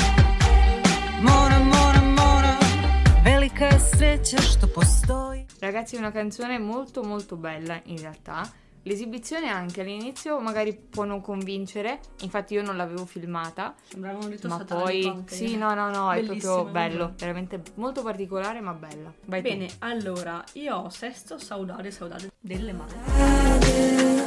Ragazzi, 5.59 5.95
è 5.95 5.99
una 5.99 6.11
canzone 6.11 6.57
molto 6.57 7.03
molto 7.03 7.35
bella 7.35 7.79
in 7.85 7.99
realtà. 7.99 8.49
L'esibizione 8.85 9.47
anche 9.47 9.79
all'inizio 9.79 10.39
magari 10.41 10.73
può 10.73 11.05
non 11.05 11.21
convincere, 11.21 11.99
infatti 12.21 12.53
io 12.55 12.61
non 12.61 12.75
l'avevo 12.75 13.05
filmata, 13.05 13.73
Sembrava 13.87 14.17
un 14.17 14.29
rito 14.29 14.49
ma 14.49 14.57
satanico 14.57 14.85
poi 14.85 15.07
anche. 15.07 15.35
sì, 15.35 15.55
no, 15.55 15.73
no, 15.73 15.89
no, 15.89 16.11
è 16.11 16.21
proprio 16.21 16.65
bello, 16.65 16.71
bello. 16.71 17.13
veramente 17.17 17.61
molto 17.75 18.01
particolare 18.01 18.59
ma 18.59 18.73
bella. 18.73 19.13
Vai 19.25 19.41
tu. 19.41 19.47
Bene, 19.47 19.69
allora, 19.79 20.43
io 20.53 20.75
ho 20.75 20.89
sesto 20.89 21.37
Saudade, 21.37 21.91
Saudade 21.91 22.31
delle 22.41 22.73
mani. 22.73 24.22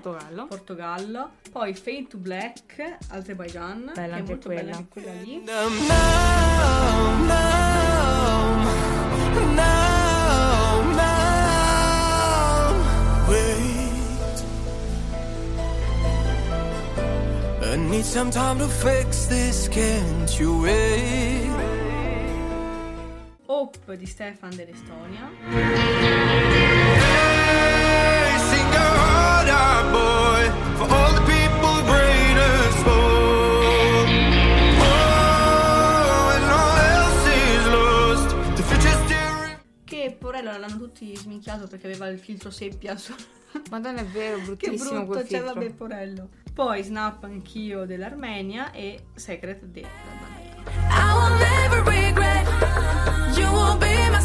Portogallo. 0.00 0.46
Portogallo. 0.46 1.30
Poi 1.52 1.74
Fade 1.74 2.06
to 2.08 2.16
Black, 2.16 2.96
Azerbaijan. 3.10 3.92
Bella 3.94 3.94
che 3.94 4.00
è 4.00 4.18
anche 4.18 4.32
molto 4.32 4.48
quella. 4.48 4.62
bella 4.62 4.86
quella 4.88 5.12
lì. 5.12 5.42
Now, 5.44 5.68
now, 10.96 12.74
wait. 13.28 14.44
I 17.62 17.76
need 17.76 18.04
some 18.04 18.30
time 18.30 18.58
to 18.58 18.68
fix 18.68 19.26
this, 19.26 19.68
can't 19.68 20.38
you 20.40 20.62
wait? 20.62 21.50
Hope 23.46 23.96
di 23.96 24.06
Stefan 24.06 24.54
dell'Estonia. 24.56 25.28
Che 39.84 40.16
porello 40.18 40.56
l'hanno 40.56 40.78
tutti 40.78 41.14
sminchiato 41.16 41.66
perché 41.66 41.86
aveva 41.86 42.06
il 42.08 42.18
filtro 42.18 42.50
seppia 42.50 42.96
su. 42.96 43.14
Madonna 43.70 44.00
è 44.00 44.04
vero, 44.06 44.36
che 44.56 44.68
bruttissimo 44.70 44.90
brutto, 45.04 45.06
quel 45.06 45.28
cioè 45.28 45.38
filtro. 45.40 45.54
vabbè 45.54 45.70
porello. 45.72 46.28
Poi 46.54 46.82
Snap 46.82 47.24
anch'io 47.24 47.84
dell'Armenia 47.84 48.70
e 48.72 49.06
Secret 49.14 49.64
dell'Albania. 49.64 50.48
I 50.88 51.14
will 51.14 51.36
never 51.38 51.82
regret. 51.82 52.46
You 53.36 53.50
will 53.52 53.76
be 53.78 54.08
my 54.10 54.20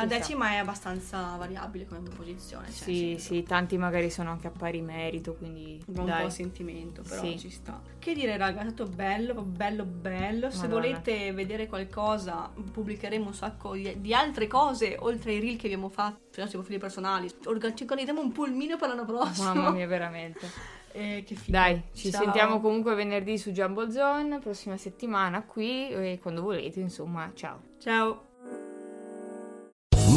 La, 0.00 0.06
decima 0.06 0.50
è 0.50 0.56
abbastanza 0.56 1.36
variabile 1.36 1.86
come 1.86 2.00
posizione. 2.08 2.66
Cioè, 2.66 2.72
Sì, 2.74 3.16
sì, 3.18 3.42
tanti 3.42 3.76
magari 3.78 4.10
sono 4.10 4.30
anche 4.30 4.46
a 4.46 4.50
pari 4.50 4.80
merito, 4.80 5.34
quindi 5.34 5.82
un 5.86 6.04
dai. 6.04 6.22
po' 6.24 6.30
sentimento, 6.30 7.02
però 7.02 7.22
Sì. 7.22 7.38
ci 7.38 7.50
sta. 7.50 7.80
Che 7.98 8.14
dire, 8.14 8.36
raga, 8.36 8.60
è 8.60 8.64
stato 8.64 8.86
bello, 8.86 9.34
bello, 9.42 9.84
bello. 9.84 10.50
Se 10.50 10.66
Madonna. 10.66 10.74
volete 10.74 11.32
vedere 11.32 11.66
qualcosa, 11.66 12.50
pubblicheremo 12.72 13.26
un 13.26 13.34
sacco 13.34 13.74
di, 13.74 14.00
di 14.00 14.14
altre 14.14 14.46
cose, 14.46 14.96
oltre 14.98 15.32
ai 15.32 15.40
reel 15.40 15.56
che 15.56 15.66
abbiamo 15.66 15.88
fatto 15.88 16.18
sui 16.30 16.42
nostri 16.42 16.58
profili 16.58 16.78
personali. 16.78 17.28
Ci 17.28 17.48
organizziamo 17.48 18.20
un 18.20 18.32
pulmino 18.32 18.76
per 18.76 18.88
l'anno 18.88 19.04
prossimo. 19.04 19.52
Mamma 19.54 19.70
mia, 19.70 19.86
veramente. 19.86 20.74
Eh, 20.96 21.24
che 21.26 21.34
figo. 21.34 21.50
Dai, 21.58 21.82
ci 21.92 22.10
Ciao. 22.10 22.22
sentiamo 22.22 22.58
comunque 22.58 22.94
venerdì 22.94 23.36
su 23.36 23.50
Jumble 23.50 23.90
Zone, 23.90 24.38
prossima 24.38 24.78
settimana 24.78 25.42
qui 25.42 25.90
e 25.90 26.18
quando 26.22 26.40
volete, 26.40 26.80
insomma, 26.80 27.30
ciao. 27.34 27.60
Ciao. 27.78 28.25